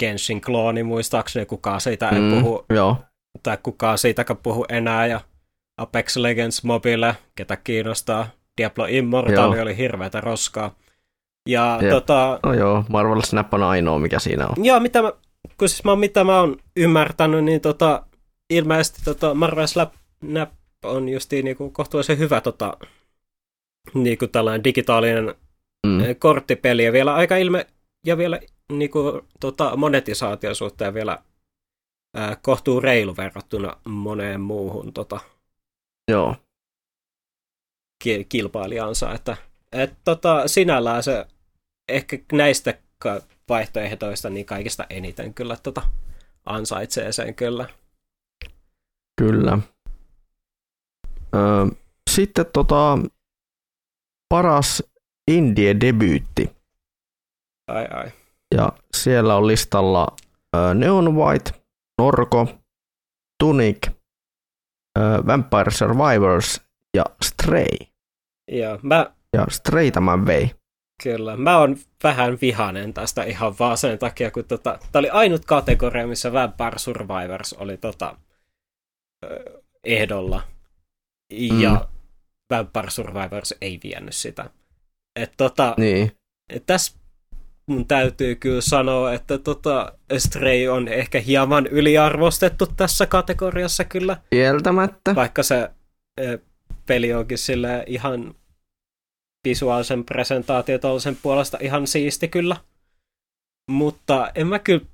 [0.00, 2.96] Genshin klooni, muistaakseni kukaan siitä ei Mm, puhu Joo,
[3.42, 5.20] tai kukaan siitäkään puhu enää, ja
[5.76, 8.26] Apex Legends Mobile, ketä kiinnostaa,
[8.58, 9.62] Diablo Immortal Joo.
[9.62, 10.74] oli hirveätä roskaa.
[11.48, 11.90] Ja Jep.
[11.90, 14.64] tota, no joo, Marvel Snap on ainoa, mikä siinä on.
[14.64, 15.12] joo, mitä mä,
[15.58, 18.06] kun siis mä, mitä mä oon ymmärtänyt, niin tota,
[18.50, 19.92] ilmeisesti tota Marvel Snap
[20.84, 22.76] on justiin niinku kohtuullisen hyvä tota,
[23.94, 25.34] niinku tällainen digitaalinen
[25.86, 25.92] Mm.
[25.92, 26.16] mm.
[26.18, 27.66] korttipeli, ja vielä aika ilme,
[28.06, 28.40] ja vielä
[28.72, 31.22] niinku, tota, monetisaation suhteen vielä
[32.16, 35.20] ää, kohtuu reilu verrattuna moneen muuhun tota,
[36.10, 36.36] Joo,
[38.04, 39.36] ki- kilpailijansa, että
[39.72, 41.26] et, tota, sinällään se
[41.88, 42.78] ehkä näistä
[43.48, 45.82] vaihtoehdoista niin kaikista eniten kyllä tota,
[46.46, 47.68] ansaitsee sen kyllä.
[49.20, 49.58] kyllä.
[51.34, 51.76] Ö,
[52.10, 52.98] sitten tota,
[54.28, 54.82] paras
[55.30, 56.50] indie-debyytti.
[57.68, 58.10] Ai ai.
[58.54, 60.06] Ja siellä on listalla
[60.74, 61.50] Neon White,
[61.98, 62.46] Norko,
[63.42, 63.90] Tunic,
[65.26, 66.60] Vampire Survivors
[66.96, 67.76] ja Stray.
[68.50, 70.57] Joo, mä, Ja Stray tämän vei.
[71.02, 75.44] Kyllä, mä oon vähän vihanen tästä ihan vaan sen takia, kun tota, tää oli ainut
[75.44, 78.16] kategoria, missä Vampire Survivors oli tota,
[79.84, 80.42] ehdolla.
[81.60, 81.86] Ja Mm.
[82.50, 84.50] Vampire Survivors ei vienyt sitä.
[85.16, 86.12] Et tota, Niin.
[86.66, 86.98] tässä
[87.66, 95.14] mun täytyy kyllä sanoa, että tota, Stray on ehkä hieman yliarvostettu tässä kategoriassa kyllä, Kieltämättä.
[95.14, 95.70] vaikka se
[96.86, 98.34] peli onkin sille ihan
[99.44, 102.56] visuaalisen presentaatiotollisen puolesta ihan siisti kyllä.
[103.70, 104.86] Mutta en mä kyllä,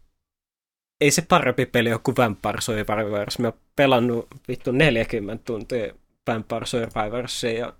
[1.01, 3.39] ei se parempi peli ole kuin Vampire Survivors.
[3.39, 5.95] Mä oon pelannut vittu 40 tuntia
[6.27, 7.73] Vampire Survivorsia ja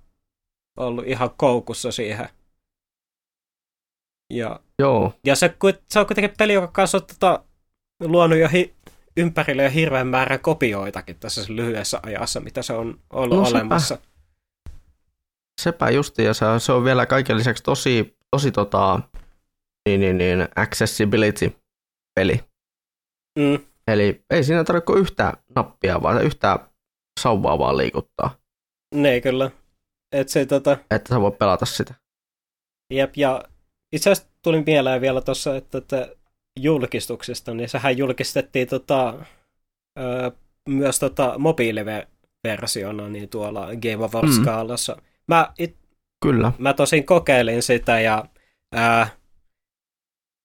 [0.79, 2.29] ollut ihan koukussa siihen.
[4.33, 5.13] Ja Joo.
[5.27, 5.55] ja se,
[5.91, 7.45] se on kuitenkin peli, joka kanssa on tota,
[8.01, 8.75] luonut jo hi-
[9.17, 14.14] ympärille jo hirveän määrän kopioitakin tässä lyhyessä ajassa, mitä se on ollut No no, sepä.
[15.65, 19.01] Sepä justi, ja se, on- se on vielä kaiken lisäksi tosi, tosi tota,
[19.89, 22.41] niin, niin, niin, accessibility-peli.
[23.39, 23.59] Mm,
[23.89, 26.59] Eli ei siinä tarvitse kuin yhtä nappia, vaan yhtä
[27.21, 28.37] sauvaa vaan liikuttaa,
[28.95, 29.51] ne kyllä.
[30.13, 31.95] Et se, tota, että sä voit pelata sitä.
[32.93, 33.45] jep, ja
[33.93, 36.09] itse asiassa tuli mieleen vielä tuossa, että, että
[36.61, 39.15] julkistuksesta, niin sehän julkistettiin tota,
[39.99, 40.31] ö,
[40.69, 44.45] myös tota, mobiiliversiona niin tuolla Game of Mm.
[45.29, 45.77] Mä it,
[46.25, 46.53] Kyllä.
[46.59, 48.25] Mä tosin kokeilin sitä ja
[48.75, 49.09] ää,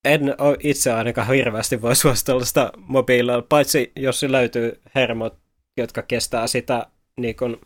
[0.05, 0.21] en
[0.59, 5.37] itse ainakaan hirveästi voi suositella sitä mobiililla, paitsi jos se löytyy hermot,
[5.77, 6.87] jotka kestää sitä
[7.19, 7.61] niin kun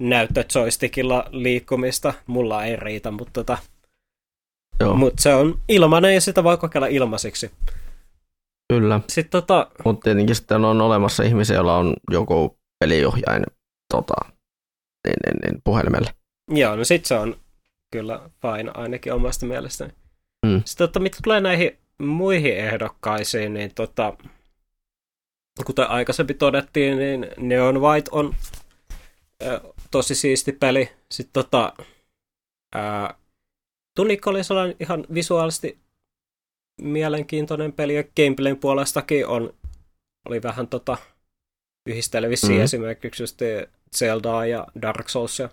[0.00, 2.14] näyttöjoystickilla liikkumista.
[2.26, 3.58] Mulla ei riitä, mutta tota,
[4.80, 7.50] Joo, mut se on ilmainen ja sitä voi kokeilla ilmaiseksi.
[8.72, 9.00] kyllä.
[9.08, 13.44] Sitten tota, Mutta tietenkin sitten on olemassa ihmisiä, joilla on joku peliohjain
[13.92, 14.14] tota,
[15.06, 16.10] niin, niin, niin, puhelimelle.
[16.52, 17.36] Joo, no sit se on
[17.92, 19.92] kyllä fine ainakin omasta mielestäni.
[20.46, 20.62] Mm.
[20.64, 24.16] Sitten tota, mitä tulee näihin muihin ehdokkaisiin, niin tota,
[25.66, 28.34] kuten aikaisemmin todettiin, niin Neon White on
[29.42, 30.90] ö, tosi siisti peli.
[31.10, 31.72] Sitten tota,
[32.74, 33.14] ää,
[33.96, 35.78] Tunic oli sellainen ihan visuaalisesti
[36.80, 39.54] mielenkiintoinen peli, ja gameplayn puolestakin on,
[40.28, 40.96] oli vähän tota,
[41.86, 42.54] yhdistelevissä Mm.
[42.54, 42.60] mm.
[42.60, 43.38] esimerkiksi just
[43.96, 45.48] Zeldaa ja Dark Soulsia,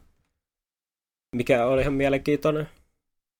[1.36, 2.70] mikä oli ihan mielenkiintoinen.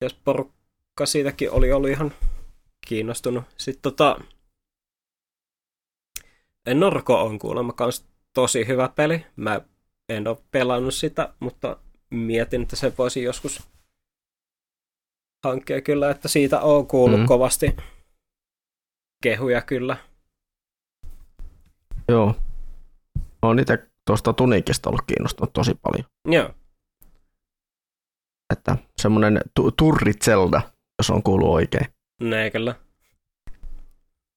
[0.02, 2.12] Jos porukka siitäkin oli ollut ihan
[2.88, 3.44] kiinnostunut.
[3.58, 4.20] Sitten tota,
[6.74, 9.26] Norko on kuulemma kans tosi hyvä peli.
[9.36, 9.62] Mä
[10.10, 11.78] en ole pelannut sitä, mutta
[12.10, 13.68] mietin, että se voisi joskus
[15.46, 17.26] hankkia kyllä, että siitä on kuullut Mm.
[17.26, 17.76] kovasti
[19.24, 19.98] kehuja kyllä.
[22.08, 22.36] Joo.
[23.42, 26.06] Olen itse tuosta Tunikista ollut kiinnostunut tosi paljon.
[26.26, 26.54] Joo,
[28.54, 30.62] Että semmoinen tu- turri Zelda,
[31.00, 31.86] jos on kuullut oikein,
[32.22, 32.76] ne kyllä.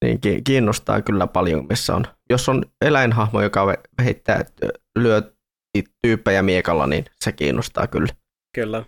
[0.05, 2.05] niin ki- kiinnostaa kyllä paljon, missä on.
[2.31, 4.45] Jos on eläinhahmo, joka heittää,
[4.99, 5.33] lyö
[6.03, 8.13] tyyppejä miekalla, niin se kiinnostaa kyllä.
[8.55, 8.85] Kyllä.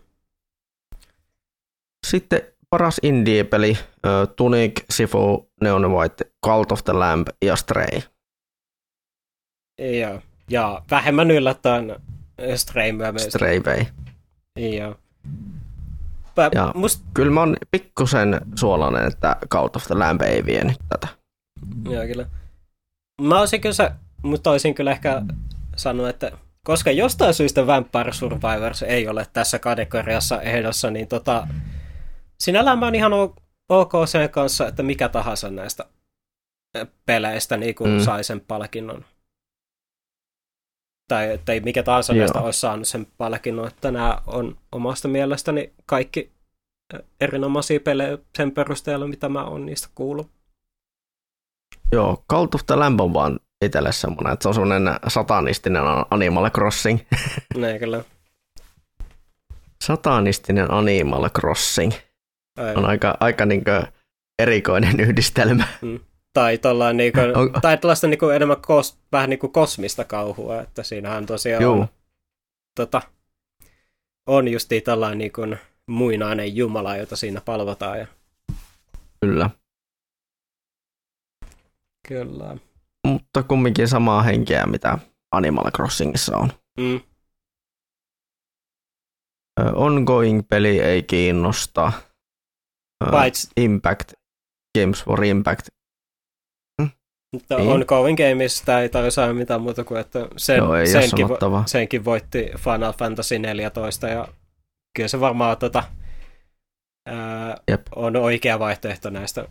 [2.06, 8.00] Sitten paras indie-peli, ö, Tunic, Sifu, Neon White, Cult of the Lamb ja Stray.
[9.78, 11.96] Ja, ja vähemmän yllättäen
[12.56, 13.22] Stray myös.
[13.22, 13.62] Stray.
[14.78, 14.96] Joo.
[16.36, 20.76] Mä, Ja- must, Kyllä mä oon pikkusen suolainen, että Cult of the Lamb ei vienyt
[20.88, 21.08] tätä.
[21.90, 22.26] joo, kyllä.
[23.22, 25.22] Mä olisin kyllä, mutta olisin kyllä ehkä
[25.76, 26.32] sanonut, että
[26.64, 31.48] koska jostain syystä Vampire Survivors ei ole tässä kategoriassa ehdossa, niin tota,
[32.40, 33.12] sinällään mä oon ihan
[33.68, 35.84] ok sen kanssa, että mikä tahansa näistä
[36.76, 38.00] ö, peleistä niin mm.
[38.00, 39.04] sai sen palkinnon.
[41.08, 42.20] Tai ei mikä tahansa Joo.
[42.20, 46.32] näistä olisi saanut sen palkinnon, että nämä on omasta mielestäni kaikki
[47.20, 50.30] erinomaisia pelejä sen perusteella, mitä mä oon niistä kuullut.
[51.92, 56.50] Joo, Cult of the Lamb on vaan itselle semmoinen, että se on semmoinen satanistinen Animal
[56.50, 57.00] Crossing.
[57.56, 58.04] Ne kyllä.
[59.84, 61.92] Satanistinen Animal Crossing
[62.58, 63.64] Ai, on aika, aika niin
[64.38, 65.64] erikoinen yhdistelmä.
[66.34, 71.26] Tai, tollain niinku, On- tai tällaista niinku enemmän kos, vähän niinku kosmista kauhua, että siinähän
[71.26, 71.74] tosiaan Joo.
[71.74, 71.88] on,
[72.76, 73.02] tota,
[74.28, 75.40] on justiin tällainen niinku
[75.90, 77.98] muinainen jumala, jota siinä palvotaan.
[77.98, 78.06] Ja,
[79.20, 79.50] Kyllä.
[82.08, 82.56] kyllä.
[83.06, 84.98] Mutta kumminkin samaa henkeä, mitä
[85.32, 86.52] Animal Crossingissa on.
[86.80, 87.00] Mm.
[89.74, 91.92] Ongoing-peli ei kiinnosta.
[93.10, 94.12] Paitsi Impact,
[94.80, 95.68] Games for Impact.
[97.34, 97.68] Mutta Niin.
[97.70, 102.04] on Going Gameista ei tarvitse mitään muuta kuin, että sen, Joo, ei senkin, vo, senkin
[102.04, 104.28] voitti Final Fantasy 14 ja
[104.96, 105.84] kyllä se varmaan tota,
[107.08, 107.86] ää, Jep.
[107.96, 109.48] on oikea vaihtoehto näistä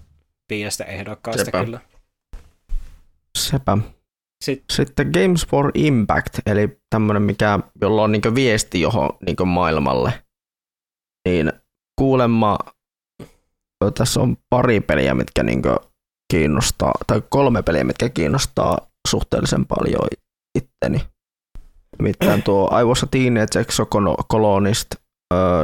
[0.49, 1.63] viidestä ehdokkaasta Sepä.
[1.63, 1.79] kyllä.
[3.37, 3.77] Sepä.
[4.43, 10.13] Sitten, Sitten Games for Impact, eli tämmöinen, mikä, jolla on niin viesti johon niin maailmalle.
[11.29, 11.53] Niin
[11.99, 12.57] kuulemma
[13.97, 15.61] tässä on pari peliä, mitkä niin
[16.33, 18.77] kiinnostaa, tai kolme peliä, mitkä kiinnostaa
[19.07, 20.07] suhteellisen paljon
[20.57, 21.05] itteni.
[21.99, 24.95] Nimittäin tuo I Was a Teenage Exocolonist,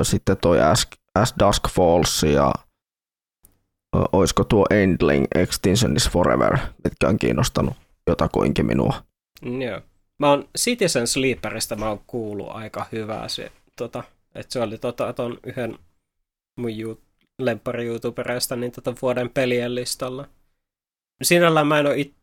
[0.04, 2.54] sitten toi As, As Dusk Falls ja
[4.12, 7.74] olisiko tuo Endling Extinction is Forever, mitkä on kiinnostanut
[8.08, 8.94] jotakuinkin minua.
[9.66, 9.82] joo.
[10.20, 14.04] Mä oon Citizen Sleeperistä mä oon kuullut aika hyvää se, tota,
[14.36, 15.80] että se oli tota, ton yhden
[16.58, 17.02] mun ju-
[17.42, 20.28] lemppari YouTubereista niin tota vuoden pelien listalla.
[21.24, 22.18] Sinällään mä en oo it-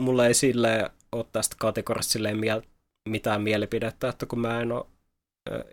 [0.00, 2.68] mulla ei silleen ole tästä kategorista silleen miel-
[3.08, 4.90] mitään mielipidettä, että kun mä en oo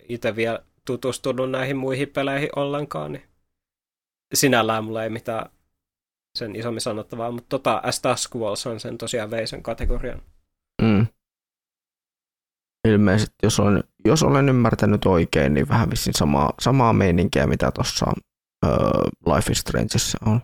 [0.10, 3.24] itse vielä tutustunut näihin muihin peleihin ollenkaan, niin
[4.34, 5.50] sinällään mulla ei mitään
[6.38, 10.22] sen isommin sanottavaa, mutta tota As Dusk on sen tosiaan vei sen kategorian.
[10.82, 11.08] Mm.
[12.88, 18.06] Ilmeisesti, jos olen, jos olen ymmärtänyt oikein, niin vähän vissiin samaa, samaa meininkiä, mitä tuossa
[18.66, 20.42] uh, Life is Strangeissa on.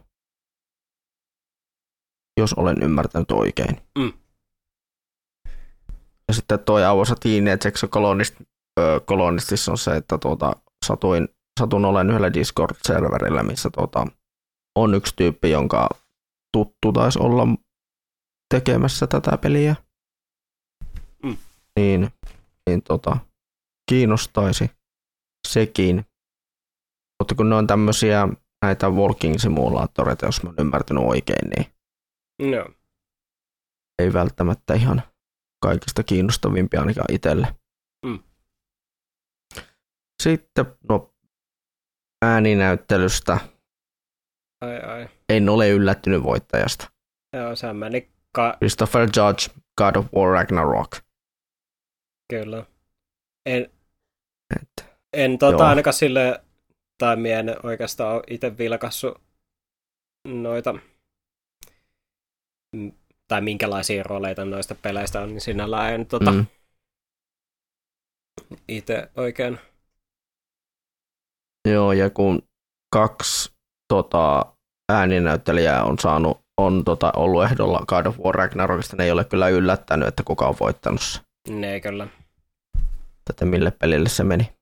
[2.38, 3.82] Jos olen ymmärtänyt oikein.
[4.00, 4.14] Mm.
[6.28, 8.36] Ja sitten toi Avosa Teenage Exocolonist,
[8.80, 10.54] ö, Colonistissa on se, että tuota,
[10.86, 11.30] satuin,
[11.60, 14.08] satun olen yhdellä Discord-serverillä, missä tuota,
[14.76, 15.90] on yksi tyyppi, jonka
[16.58, 17.48] tuttu taisi olla
[18.54, 19.76] tekemässä tätä peliä.
[21.24, 21.38] Mm.
[21.80, 22.10] Niin,
[22.70, 23.18] niin tota,
[23.90, 24.72] kiinnostaisi
[25.48, 26.06] sekin.
[27.22, 28.28] Mutta kun ne on tämmöisiä
[28.62, 31.77] näitä walking simulaattoreita, jos mä oon ymmärtänyt oikein, niin
[32.42, 32.70] No.
[34.00, 35.02] ei välttämättä ihan
[35.62, 37.56] kaikista kiinnostavimpia ainakaan itselle.
[38.06, 38.20] Mm.
[40.24, 41.14] Sitten no,
[42.22, 43.40] ääninäyttelystä
[44.62, 45.10] Ai ai.
[45.30, 46.92] en ole yllättynyt voittajasta.
[47.34, 50.92] Joo, se meni ka- Christopher Judge, God of War Ragnarok.
[52.30, 52.66] kyllä.
[53.46, 53.72] En,
[54.62, 55.64] Et, en tota Joo.
[55.70, 56.44] ainakaan sille,
[56.98, 59.16] tai mie en oikeastaan itse vilkassu
[60.28, 60.76] noita,
[63.28, 66.38] tai minkälaisia rooleita noista peleistä on, niin sinällään en tota, mm.
[66.38, 66.46] mm,
[68.68, 69.60] itse oikein.
[71.68, 72.42] joo, ja kun
[72.94, 73.52] kaksi
[73.88, 74.46] tota,
[74.92, 79.50] ääninäyttelijää on saanut, on tota, ollut ehdolla God of War Ragnarokista, ne ei ole kyllä
[79.50, 81.22] yllättänyt, että kuka on voittanut se.
[81.50, 82.08] Ne kyllä.
[83.26, 84.54] Tätä mille pelille se meni.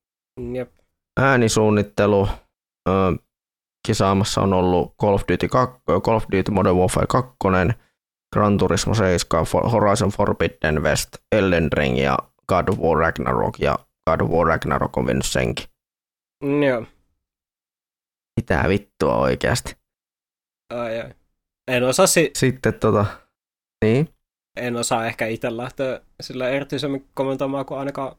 [0.53, 0.72] Jep.
[1.20, 2.28] äänisuunnittelu.
[2.89, 2.91] Ö,
[3.88, 7.36] kisaamassa on ollut Call of Duty, 2, Call of Duty Modern Warfare 2,
[8.36, 12.17] Gran Turismo 7, For- Horizon Forbidden West, Elden Ring ja
[12.47, 13.59] God of War Ragnarok.
[13.59, 13.79] Ja
[14.09, 15.65] God of War Ragnarok on mennyt senkin.
[16.67, 16.86] Joo.
[18.39, 19.75] Mitä vittua oikeasti.
[20.73, 21.09] Ai, ai.
[21.67, 23.05] En osaa, si- Sitten tota,
[23.86, 24.09] niin,
[24.57, 28.15] en osaa ehkä itse lähteä sillä erityisemmin kommentoimaan, kun ainakaan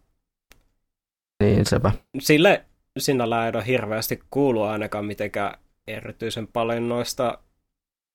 [1.43, 1.93] niin sepä.
[2.19, 2.65] sille
[2.99, 7.39] sinällään ei ole hirveästi kuulu ainakaan mitenkään erityisen paljon noista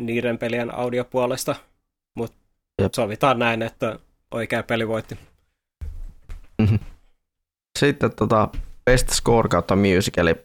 [0.01, 1.55] niiden pelien audiopuolesta,
[2.81, 2.93] Jep.
[2.93, 3.99] sovitaan näin, että
[4.31, 5.19] oikea peli voitti.
[6.61, 6.75] Mhm.
[7.79, 8.49] Sitten tota,
[8.85, 10.35] Best Score kautta Music, eli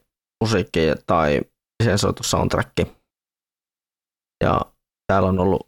[0.40, 1.40] musiikki tai
[1.84, 2.72] sensoitu soundtrack.
[4.44, 4.60] Ja
[5.06, 5.66] täällä on ollut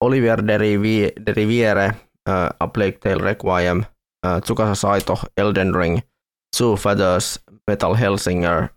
[0.00, 1.86] Olivier de, Rivi, de Riviere,
[2.28, 5.98] uh, A Plague Tale Requiem, uh, Tsukasa Saito, Elden Ring,
[6.58, 8.68] Two Feathers, Metal Helsinger,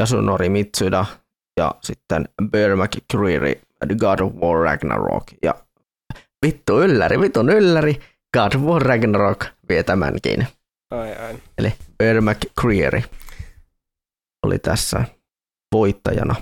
[0.00, 1.06] Yasunori Mitsuda
[1.60, 5.24] ja sitten Bear McCreary, The God of War Ragnarok.
[5.42, 5.54] Ja
[6.46, 8.00] vittu ylläri, vitun ylläri,
[8.38, 10.46] God of War Ragnarok vie tämänkin.
[10.90, 11.38] Ai ai.
[11.58, 13.02] Eli Bear McCreary
[14.46, 15.04] oli tässä
[15.72, 16.34] voittajana.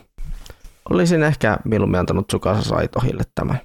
[0.91, 3.61] Olisin ehkä mieluummin antanut Tsukasa Saitohille tämän.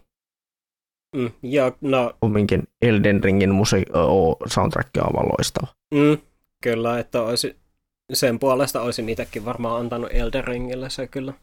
[1.16, 5.68] Mm, joo, no Kumminkin Elden Ringin musi- o- soundtrack on aivan loistava.
[5.94, 6.18] mm,
[6.64, 7.56] kyllä, että olisi,
[8.14, 11.34] sen puolesta olisin itsekin varmaan antanut Elden Ringille se kyllä.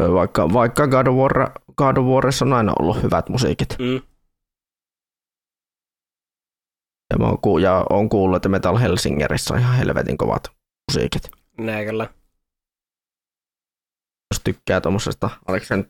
[0.00, 3.68] Vaikka, vaikka God of, War, God of Warissa on aina ollut hyvät musiikit.
[3.78, 4.00] Mm,
[7.12, 10.48] Ja, mä oon, ku- ja on kuullut, että Metal Helsingerissä on ihan helvetin kovat
[10.90, 11.30] musiikit.
[11.58, 12.04] näin kyllä.
[14.34, 15.88] Jos tykkää tuommoisesta, oliko se nyt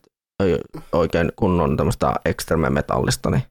[0.91, 3.43] oikein kunnon tämmöistä extreme metallista, niin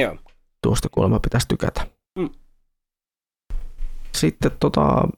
[0.00, 0.16] Joo.
[0.62, 1.86] tuosta kuulemma pitäisi tykätä.
[2.18, 2.30] Mm.
[4.16, 5.08] sitten tota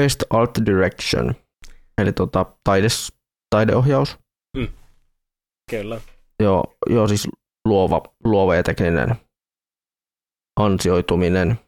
[0.00, 1.34] Best Art Direction,
[1.98, 3.12] eli tota taides,
[3.54, 4.18] taideohjaus.
[5.70, 6.00] Kyllä.
[6.40, 7.28] Joo, joo siis
[7.64, 9.14] luova, luova ja tekninen
[10.60, 11.58] ansioituminen.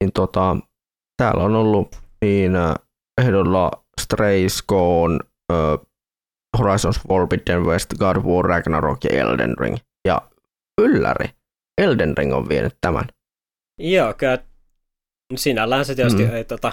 [0.00, 0.56] Niin tota,
[1.16, 2.74] täällä on ollut niin äh,
[3.22, 3.70] ehdolla
[4.00, 5.18] Strays Gone,
[5.52, 5.86] uh,
[6.58, 9.76] Horizons Forbidden West, God of War, Ragnarok ja Elden Ring.
[10.08, 10.22] Ja
[10.80, 11.28] ylläri,
[11.78, 13.04] Elden Ring on vienyt tämän.
[13.78, 14.38] Joo, kyllä
[15.36, 16.34] sinällään se tietysti Mm.
[16.34, 16.72] ei tota,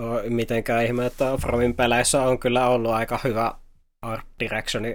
[0.00, 3.54] ole mitenkään ihme, että Fromin peleissä on kyllä ollut aika hyvä
[4.02, 4.94] art directioni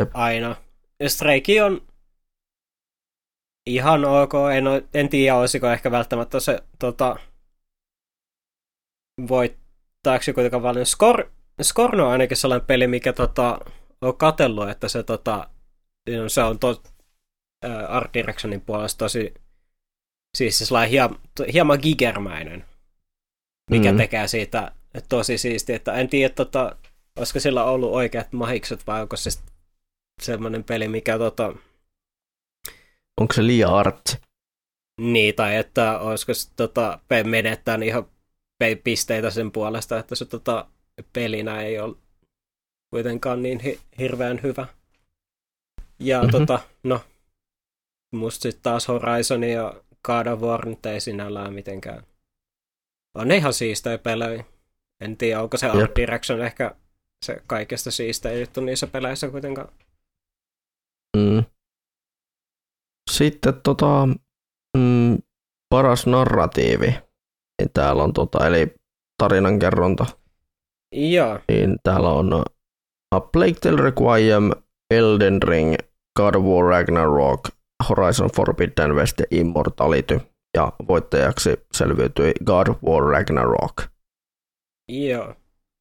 [0.00, 0.10] Jep.
[0.14, 0.56] aina.
[1.00, 1.86] Ja Straykin on
[3.66, 7.16] ihan ok, en, oo- en tiedä olisiko ehkä välttämättä se tota,
[9.28, 10.86] voittaako se kuitenkaan paljon.
[10.86, 11.30] Skor,
[11.62, 13.58] Scorn on ainakin sellainen peli, mikä tota,
[14.00, 15.50] on katellut, että se, tota,
[16.28, 16.82] se on to,
[17.64, 19.34] ää, art directionin puolesta tosi
[20.36, 21.18] siis sellainen hieman,
[21.52, 22.64] hieman gigermäinen,
[23.68, 23.98] mikä Mm.
[23.98, 24.72] tekee siitä
[25.08, 25.76] tosi siistiä.
[25.76, 26.76] Että en tiedä, tota,
[27.18, 29.30] olisiko sillä ollut oikeat mahikset vai onko se
[30.22, 31.54] semmoinen peli, mikä tota,
[33.20, 34.16] Onko se liian artti?
[35.00, 38.06] niin, tai että olisiko se tota, menettää ihan
[38.84, 40.66] pisteitä sen puolesta, että se tota,
[41.12, 41.96] pelinä ei ole
[42.90, 44.66] kuitenkaan niin hi- hirveän hyvä.
[45.98, 46.26] Ja Mhm.
[46.26, 46.46] mm-hmm.
[46.46, 47.00] tota, no,
[48.14, 52.02] musta sitten taas Horizon ja God of War nyt ei sinällään mitenkään.
[53.18, 54.44] On ne ihan siistejä pelejä.
[55.00, 55.76] En tiedä, onko se Jep.
[55.76, 56.74] Art Direction ehkä
[57.24, 59.68] se kaikesta siistein juttu niissä peleissä kuitenkaan.
[61.16, 61.44] Mm.
[63.10, 64.08] Sitten tota,
[64.76, 65.18] mm,
[65.70, 66.86] paras narratiivi.
[67.58, 68.74] Niin täällä on tota, eli
[69.22, 70.06] tarinankerronta.
[70.92, 72.42] Joo, Niin täällä on uh,
[73.10, 74.50] A Plague Tale Requiem,
[74.94, 75.74] Elden Ring,
[76.16, 77.48] God of War Ragnarok,
[77.88, 80.20] Horizon Forbidden West ja Immortality.
[80.58, 83.82] Ja voittajaksi selviytyi God of War Ragnarok.
[84.88, 85.34] joo.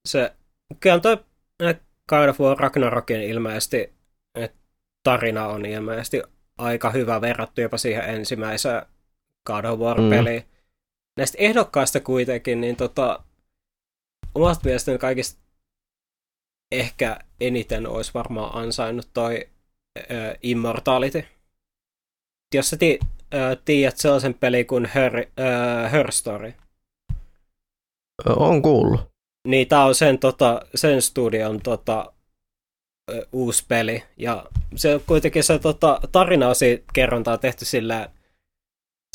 [0.07, 0.35] Se,
[0.79, 1.17] kyllä toi
[1.63, 1.75] äh,
[2.09, 3.93] God of War Ragnarokin ilmeisesti,
[4.35, 4.57] että
[5.03, 6.21] tarina on ilmeisesti
[6.57, 8.85] aika hyvä verrattu jopa siihen ensimmäiseen
[9.47, 10.41] God of War-peliin.
[10.41, 10.49] Mm.
[11.17, 13.23] Näistä ehdokkaista kuitenkin, niin tota,
[14.35, 15.41] omasta mielestäni kaikista
[16.71, 19.49] ehkä eniten olisi varmaan ansainnut toi
[19.97, 21.23] äh, Immortality.
[22.55, 22.99] Jos sä ti-
[23.33, 26.53] äh, tiedät sellaisen pelin kuin Her, äh, Her Story,
[28.27, 29.01] On kuullut.
[29.47, 32.13] niin tää on sen, tota, sen studion tota,
[33.11, 34.03] ö, uusi peli.
[34.17, 36.47] Ja se on kuitenkin se tota, tarina
[36.93, 38.09] kerronta on tehty sillä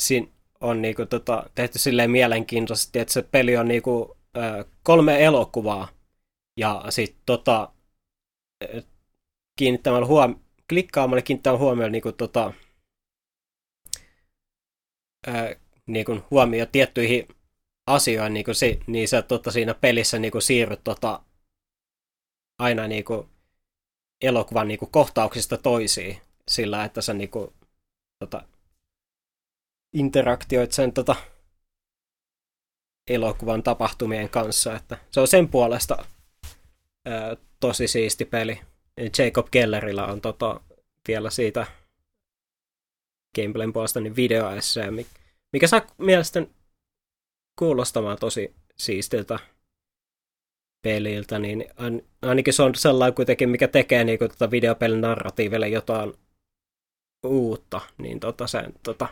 [0.01, 0.27] siinä
[0.61, 5.87] on niinku, tota, tehty silleen mielenkiintoisesti, että se peli on niinku, ö, kolme elokuvaa.
[6.59, 7.71] Ja sitten tota,
[9.59, 10.39] kiinnittämällä huom-
[10.69, 12.53] klikkaamalla kiinnittämällä huomioon niinku, tota,
[15.27, 15.55] ö,
[15.85, 17.27] niinku, huomioon tiettyihin
[17.87, 21.23] asioihin, niin, kuin si, niin sä tota, siinä pelissä niin kuin siirryt tota,
[22.59, 23.29] aina niin kuin,
[24.21, 26.17] elokuvan niin kuin, kohtauksista toisiin
[26.47, 27.53] sillä, että sä niin kuin,
[28.19, 28.43] tota,
[29.93, 31.15] interaktioit sen tota,
[33.07, 34.75] elokuvan tapahtumien kanssa.
[34.75, 36.05] Että se on sen puolesta
[37.05, 38.59] ää, tosi siisti peli.
[39.17, 40.61] Jacob Kellerillä on tota,
[41.07, 41.67] vielä siitä
[43.35, 45.22] gameplayn puolesta niin videoessee, mikä
[45.65, 46.49] saa mielestäni
[47.59, 49.39] kuulostamaan tosi siistiltä
[50.81, 56.13] peliltä, niin ain- ainakin se on sellainen kuitenkin, mikä tekee niin tota videopelin narratiiville jotain
[57.25, 59.07] uutta, niin tota sen tota,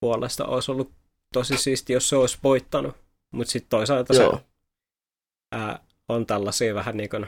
[0.00, 0.92] puolesta olisi ollut
[1.32, 2.96] tosi siisti, jos se olisi voittanut.
[3.34, 4.36] Mutta sitten toisaalta Joo.
[4.36, 4.44] se
[5.52, 7.26] ää, on tällaisia vähän niin kuin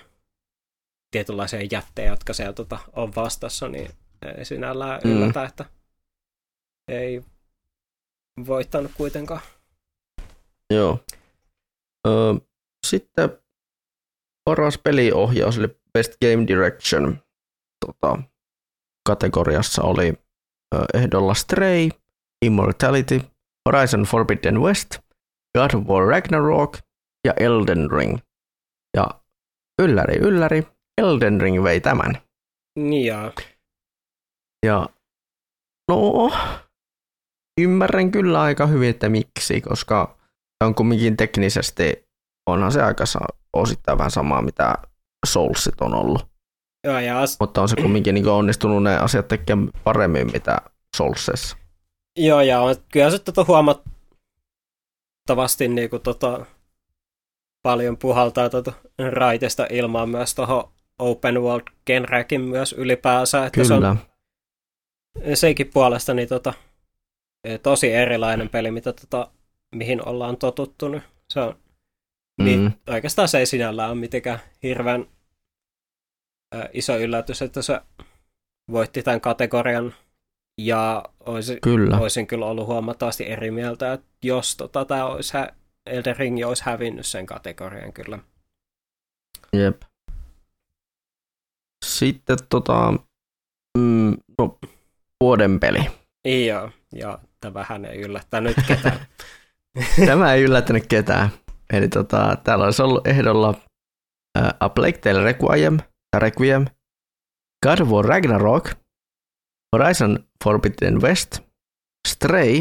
[1.10, 3.90] tietynlaisia jättejä, jotka siellä tota, on vastassa, niin
[4.38, 5.10] ei sinällään Mm.
[5.10, 5.64] yllätä, että
[6.88, 7.24] ei
[8.46, 9.40] voittanut kuitenkaan.
[10.74, 10.98] Joo.
[12.06, 12.10] Ö,
[12.86, 13.30] sitten
[14.44, 17.18] paras peliohjaus, eli Best Game Direction
[17.86, 18.22] tota,
[19.08, 20.14] kategoriassa oli
[20.74, 21.88] ö, ehdolla Stray,
[22.44, 23.20] Immortality,
[23.68, 24.98] Horizon Forbidden West,
[25.58, 26.78] God of War Ragnarok
[27.26, 28.18] ja Elden Ring.
[28.96, 29.06] Ja
[29.82, 30.62] ylläri, ylläri,
[30.98, 32.18] Elden Ring vei tämän.
[33.04, 33.32] Ja
[34.66, 34.88] Ja
[35.90, 36.30] no,
[37.60, 40.16] ymmärrän kyllä aika hyvin, että miksi, koska
[40.58, 42.08] se on kumminkin teknisesti,
[42.46, 43.04] onhan se aika
[43.52, 44.74] osittain vähän samaa, mitä
[45.26, 46.26] Soulsit on ollut.
[46.84, 50.58] Joo, ja as- Mutta on se kumminkin niin onnistunut ne asiat tekemään paremmin, mitä
[50.96, 51.56] Soulsissa.
[52.18, 56.46] Joo, ja on, kyllä se tota huomattavasti niin kuin, tota,
[57.62, 58.72] paljon puhaltaa tota,
[59.10, 60.68] raitesta ilmaa myös tuohon
[60.98, 63.90] open world genrekin myös ylipäänsä, että se Kyllä.
[63.90, 63.98] on
[65.34, 66.52] senkin puolesta niin tota,
[67.62, 69.30] tosi erilainen peli, mitä tota,
[69.74, 70.88] mihin ollaan totuttu.
[70.88, 71.02] nyt.
[71.30, 71.56] Se on,
[72.38, 72.44] mm.
[72.44, 75.06] niin, oikeastaan se ei sinällään ole mitenkään hirveän
[76.54, 77.80] äh, iso yllätys, että se
[78.70, 79.94] voitti tämän kategorian.
[80.60, 81.98] Ja olisi, kyllä.
[81.98, 85.32] olisin kyllä ollut huomattavasti eri mieltä, että jos tota, tämä olisi,
[85.86, 88.18] Elden Ring olisi hävinnyt sen kategorian kyllä.
[89.52, 89.82] Jep.
[91.84, 92.94] Sitten tota,
[93.78, 94.58] mm, no,
[95.20, 95.78] vuoden peli.
[96.46, 97.18] Joo, ja
[97.52, 99.06] tämähän ei yllättänyt ketään.
[100.06, 101.28] Tämä ei yllättänyt ketään.
[101.72, 103.56] Eli tota, täällä olisi ollut ehdolla uh,
[104.60, 105.78] A Plague Tale Requiem,
[106.16, 106.64] Requiem,
[107.66, 108.70] God of War Ragnarok,
[109.76, 111.40] Horizon Forbidden West,
[112.08, 112.60] Stray.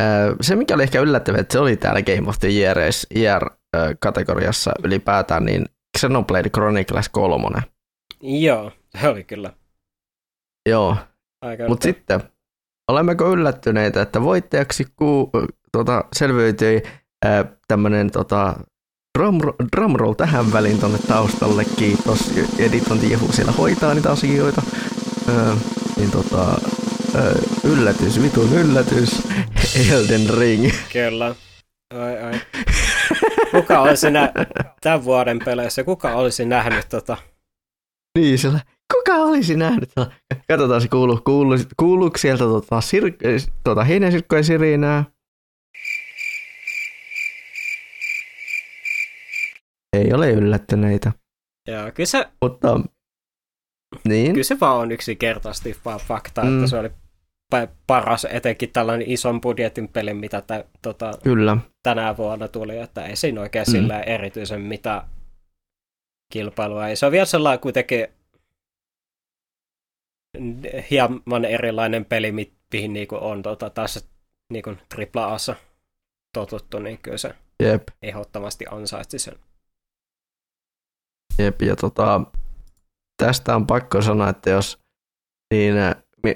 [0.00, 2.78] Uh, se, mikä oli ehkä yllättävää, että se oli täällä Game of the Year,
[3.16, 5.66] Year-kategoriassa ylipäätään, niin
[5.98, 7.58] Xenoblade Chronicles 3.
[8.22, 9.52] Joo, se oli kyllä.
[10.68, 10.96] Joo,
[11.68, 12.20] mutta sitten
[12.90, 15.30] olemmeko yllättyneitä, että voittajaksi ku,
[15.72, 16.82] tota, selviytyi
[17.68, 18.54] tämmöinen tota,
[19.76, 22.32] drumroll tähän väliin tuonne taustalle, kiitos.
[22.58, 24.62] Editon Jehu siellä hoitaa niitä asioita.
[25.28, 25.32] Ö,
[25.96, 26.60] niin tota,
[27.14, 27.34] ö,
[27.64, 29.22] yllätys, vitun yllätys,
[29.92, 30.70] Elden Ring.
[30.92, 31.34] Kyllä.
[31.94, 32.40] Ai, ai.
[33.50, 34.32] Kuka olisi nä-
[34.80, 37.16] tämän vuoden peleissä, kuka olisi nähnyt tota?
[38.18, 38.60] Niin, sillä,
[38.94, 39.90] kuka olisi nähnyt?
[40.48, 45.04] Katsotaan se kuuluu, kuuluu, kuuluuko sieltä tota, sir- tota, heinäsirkkojen sirinää.
[49.96, 51.12] Ei ole yllättyneitä.
[51.68, 52.80] Joo, kyllä se, Mutta,
[54.08, 54.32] niin.
[54.32, 56.56] kyllä se vaan on yksinkertaisesti vaan fakta, mm.
[56.56, 56.90] että se oli
[57.86, 61.56] paras, etenkin tällainen ison budjetin peli, mitä tä, tota, Kyllä.
[61.82, 63.70] tänä vuonna tuli, että ei siinä oikein mm.
[63.70, 65.02] sillä erityisen mitä
[66.30, 66.88] kilpailua.
[66.88, 68.08] Ei se on vielä sellainen kuitenkin
[70.90, 74.08] hieman erilainen peli, mihin niinku on tota, taas
[74.52, 74.76] niinku
[75.14, 75.56] AAA-ssa
[76.34, 77.82] totuttu, niin kyllä se Jep.
[78.02, 79.34] ehdottomasti ansaitsi sen.
[81.38, 82.20] Jep, ja tota,
[83.22, 84.78] tästä on pakko sanoa, että jos
[85.54, 85.74] niin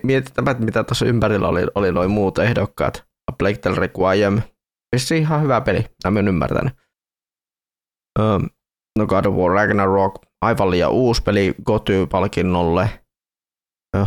[0.03, 3.05] mietitään, mitä tuossa ympärillä oli, oli noin muut ehdokkaat.
[3.31, 4.43] A Plague Tale Requiem,
[4.95, 6.75] vissi ihan hyvä peli, mä en ymmärtänyt.
[8.99, 12.89] No God of War Ragnarok, aivan liian uusi peli Goty-palkinnolle.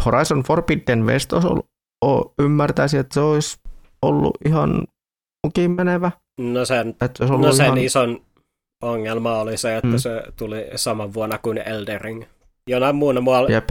[0.05, 1.65] Horizon Forbidden West olisi ollut,
[2.05, 3.59] o, ymmärtäisi, että se olisi
[4.01, 4.87] ollut ihan
[5.45, 6.11] mukin menevä.
[6.39, 6.95] No sen,
[7.39, 7.77] no sen ihan...
[7.77, 8.21] ison
[8.83, 9.97] ongelma oli se, että mm.
[9.97, 12.23] se tuli saman vuonna kuin Elden Ring.
[12.69, 13.49] Jonain muuna mua...
[13.49, 13.69] Jep.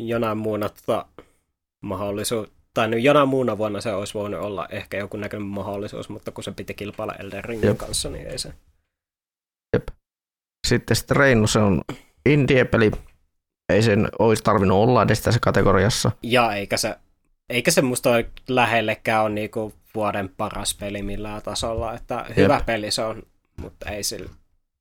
[0.00, 1.06] Jonain muuna tota,
[1.84, 6.30] mahdollisuus, tai nyt jonain muuna vuonna se olisi voinut olla ehkä joku näköinen mahdollisuus, mutta
[6.30, 7.78] kun se piti kilpailla Elden Ringin Jep.
[7.78, 8.54] kanssa, niin ei se.
[10.66, 11.80] Sitten Strain, se on
[12.26, 12.90] indie-peli.
[13.72, 16.10] Ei sen olisi tarvinnut olla edes tässä kategoriassa.
[16.22, 16.96] Ja eikä se,
[17.48, 18.10] eikä se musta
[18.48, 22.66] lähellekään ole niinku vuoden paras peli millään tasolla, että hyvä Jep.
[22.66, 23.22] peli se on,
[23.60, 24.30] mutta ei sillä.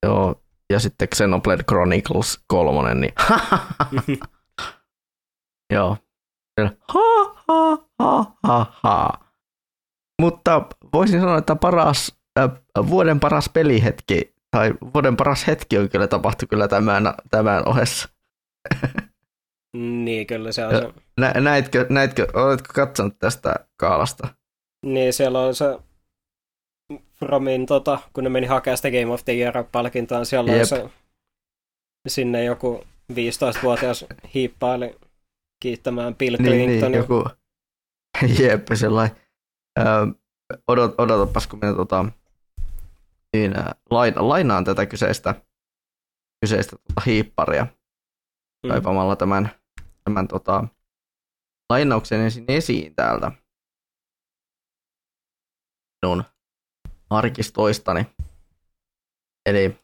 [0.05, 0.41] Joo,
[0.73, 3.13] ja sitten Xenoblade Chronicles 3, niin
[5.73, 5.97] Joo.
[6.87, 9.09] Ha, ha, ha, ha, ha.
[10.21, 10.61] Mutta
[10.93, 12.49] voisin sanoa, että paras, äh,
[12.89, 18.09] vuoden paras pelihetki, tai vuoden paras hetki on kyllä tapahtu kyllä tämän, tämän ohessa.
[20.03, 20.93] niin, kyllä se on se.
[21.19, 24.27] Nä, näitkö, näitkö, oletko katsonut tästä kaalasta?
[24.85, 25.79] Niin, siellä on se
[27.19, 30.61] Fromin, tota, kun ne meni hakemaan sitä Game of the Year-palkintoa, siellä Jep.
[30.61, 30.89] on se
[32.07, 34.95] sinne joku 15-vuotias hiippaili
[35.61, 36.67] kiittämään Bill Clintonia.
[36.67, 37.29] Niin, niin, joku,
[38.39, 39.17] jep, sellainen,
[39.79, 39.83] ö,
[40.67, 42.05] odot, odotapas, kun minä tota,
[43.33, 43.53] niin,
[43.89, 45.35] lain, lainaan tätä kyseistä,
[46.41, 47.67] kyseistä tota, hiipparia
[48.63, 49.15] mm.
[49.17, 49.49] tämän,
[50.03, 50.67] tämän tota,
[51.69, 53.31] lainauksen ensin esiin täältä
[56.01, 56.23] minun
[57.09, 58.05] arkistoistani.
[59.45, 59.79] Eli,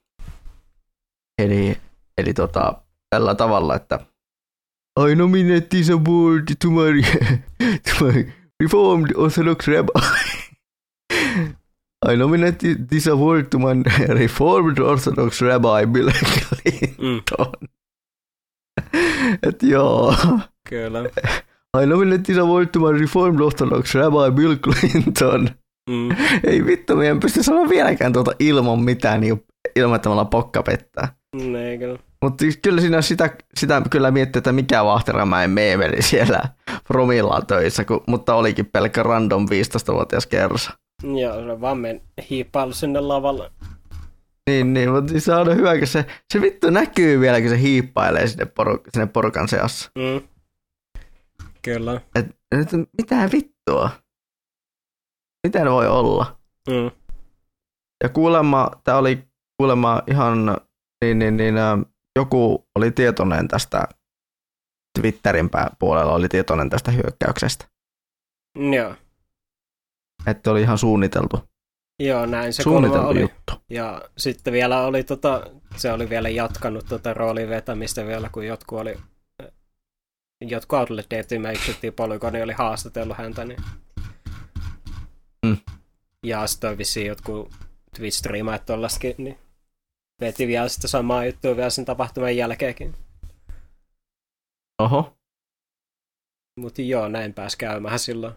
[1.38, 1.82] eli,
[2.18, 4.00] eli tota, tällä tavalla, että
[5.12, 7.02] I nominate this award to my,
[7.86, 9.92] to my Reformed Orthodox Rabbi.
[12.14, 16.88] I nominate this award to my Reformed Orthodox Rabbi Bill Clinton.
[16.98, 17.22] Mm.
[19.44, 20.16] Et joo.
[20.70, 21.00] Kyllä.
[21.84, 25.50] I nominate this award to my Reformed Orthodox Rabbi Bill Clinton.
[25.90, 26.10] Mm.
[26.44, 29.44] Ei vittu, meidän pysty sanoa vieläkään tuota ilman mitään, niin
[29.76, 31.08] ilman, että me ollaan pokka pettää.
[31.36, 32.00] Mm, kyllä.
[32.22, 36.42] Mutta siis kyllä siinä sitä, sitä kyllä miettii, että mikä Vahteramäen meemeli siellä
[36.88, 40.72] Promillaan töissä, kun, mutta olikin pelkkä random 15-vuotias kersa.
[41.22, 43.52] Joo, se vaan men hiippailu sinne lavalle.
[44.50, 47.60] Niin, niin, mutta siis se on hyvä, kun se, se vittu näkyy vielä, kun se
[47.60, 49.92] hiippailee sinne, poru, sinne porukan seassa.
[49.96, 50.28] Mm.
[51.62, 52.02] Kyllä.
[52.16, 53.90] Et, et, mitä vittua?
[55.48, 56.40] Miten voi olla?
[56.70, 56.92] Mm.
[58.04, 59.28] Ja kuulemma, tämä oli
[59.58, 60.58] kuulemma ihan,
[61.04, 61.56] niin, niin, niin,
[62.16, 63.88] joku oli tietoinen tästä,
[65.00, 65.50] Twitterin
[65.80, 67.66] puolella oli tietoinen tästä hyökkäyksestä.
[68.76, 68.96] Joo.
[70.28, 71.40] Että oli ihan suunniteltu,
[72.00, 73.22] Joo, näin se suunniteltu oli.
[73.22, 73.54] juttu.
[73.70, 75.44] Ja sitten vielä oli tota,
[75.76, 78.98] se oli vielä jatkanut tota roolin vetämistä vielä, kun jotkut oli
[80.42, 83.60] jotkut Outlet Deathmatchit Polygoni oli haastatellut häntä, niin
[85.46, 85.58] Mm.
[86.26, 87.52] ja sitten vissiin jotkut
[87.98, 89.38] Twitch-striimaat tollaskin, niin
[90.22, 92.96] veti vielä sitä samaa juttua vielä sen tapahtuman jälkeenkin.
[94.82, 95.18] Oho,
[96.60, 98.34] Mutta joo, näin pääsi käymään silloin.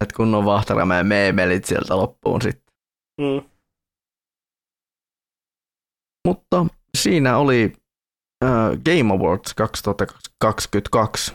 [0.00, 2.74] Että kun on Vahtaramäen meemelit sieltä loppuun sitten.
[3.20, 3.50] Mm.
[6.26, 6.66] Mutta
[6.98, 7.72] siinä oli
[8.44, 11.34] äh, Game Awards 2022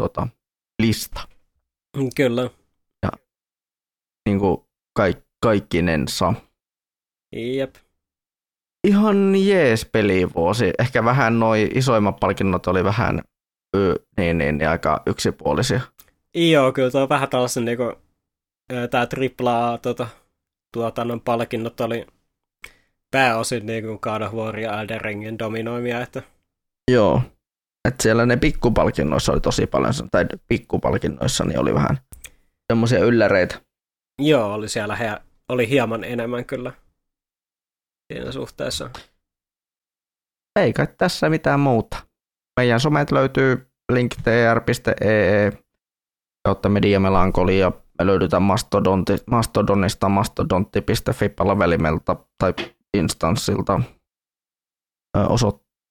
[0.00, 0.28] tota,
[0.82, 1.20] lista,
[1.96, 2.50] Mm, Kyllä.
[4.28, 4.58] niin kuin
[4.96, 6.34] kaik, kaikkinensa.
[7.36, 7.74] Jep.
[8.88, 10.72] Ihan jees pelivuosi.
[10.78, 13.22] Ehkä vähän noi isoimmat palkinnot oli vähän
[13.76, 15.80] ö, niin, niin, niin, aika yksipuolisia.
[16.34, 17.92] Joo, kyllä tuo vähän tällaisen niinku,
[18.90, 19.06] tämä
[19.46, 20.08] AAA tota,
[20.72, 22.06] tuotannon palkinnot oli
[23.10, 26.22] pääosin niinku God of War ja Elden Ringin dominoimia, että
[26.90, 27.22] Joo.
[27.88, 31.98] Et siellä ne pikkupalkinnoissa oli tosi paljon, tai pikkupalkinnoissa niin oli vähän
[32.72, 33.60] semmoisia ylläreitä.
[34.18, 35.16] joo, oli siellä he,
[35.48, 36.72] oli hieman enemmän kyllä
[38.12, 38.90] siinä suhteessa.
[40.60, 41.96] Ei kai tässä mitään muuta.
[42.60, 45.61] Meidän somet löytyy linktr.ee
[46.44, 52.54] kautta mediamelankoli ja me löydetään Mastodonti, Mastodonista mastodontti.fi palvelimelta tai
[52.96, 53.80] instanssilta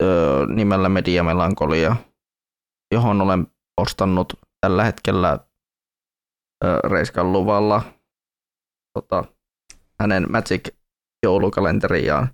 [0.03, 1.95] ö, nimellä Mediamelankolia,
[2.93, 3.47] johon olen
[3.81, 5.39] postannut tällä hetkellä
[6.89, 7.81] Reiskan luvalla
[8.93, 9.23] tota,
[10.01, 10.75] hänen Magic
[11.25, 12.29] joulukalenteriaan,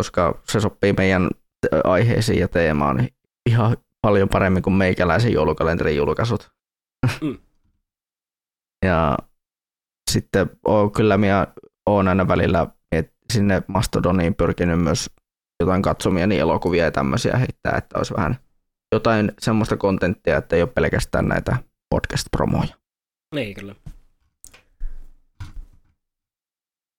[0.00, 1.30] koska se sopii meidän
[1.84, 3.08] aiheisiin ja teemaan
[3.50, 6.50] ihan paljon paremmin kuin meikäläisen joulukalenterin julkaisut.
[7.20, 7.38] Mm.
[8.86, 9.18] ja
[10.10, 11.46] sitten on, kyllä minä
[11.86, 15.10] olen aina välillä et sinne Mastodoniin pyrkinyt myös
[15.60, 18.36] jotain katsomieni elokuvia ja tämmöisiä heittää, että olisi vähän
[18.94, 21.56] jotain semmoista kontenttia, että ei ole pelkästään näitä
[21.94, 22.74] podcast-promoja.
[23.34, 23.74] Niin kyllä.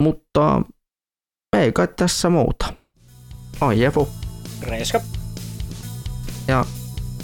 [0.03, 0.61] Mutta
[1.57, 2.73] ei kai tässä muuta.
[3.61, 4.09] Oi Jefu,
[4.61, 5.01] Reiska.
[6.47, 6.65] ja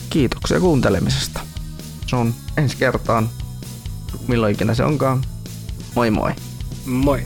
[0.10, 1.40] kiitoksia kuuntelemisesta.
[2.08, 3.30] Se on ensi kertaan,
[4.28, 5.24] milloin ikinä se onkaan.
[5.96, 6.32] Moi moi!
[6.86, 7.24] Moi.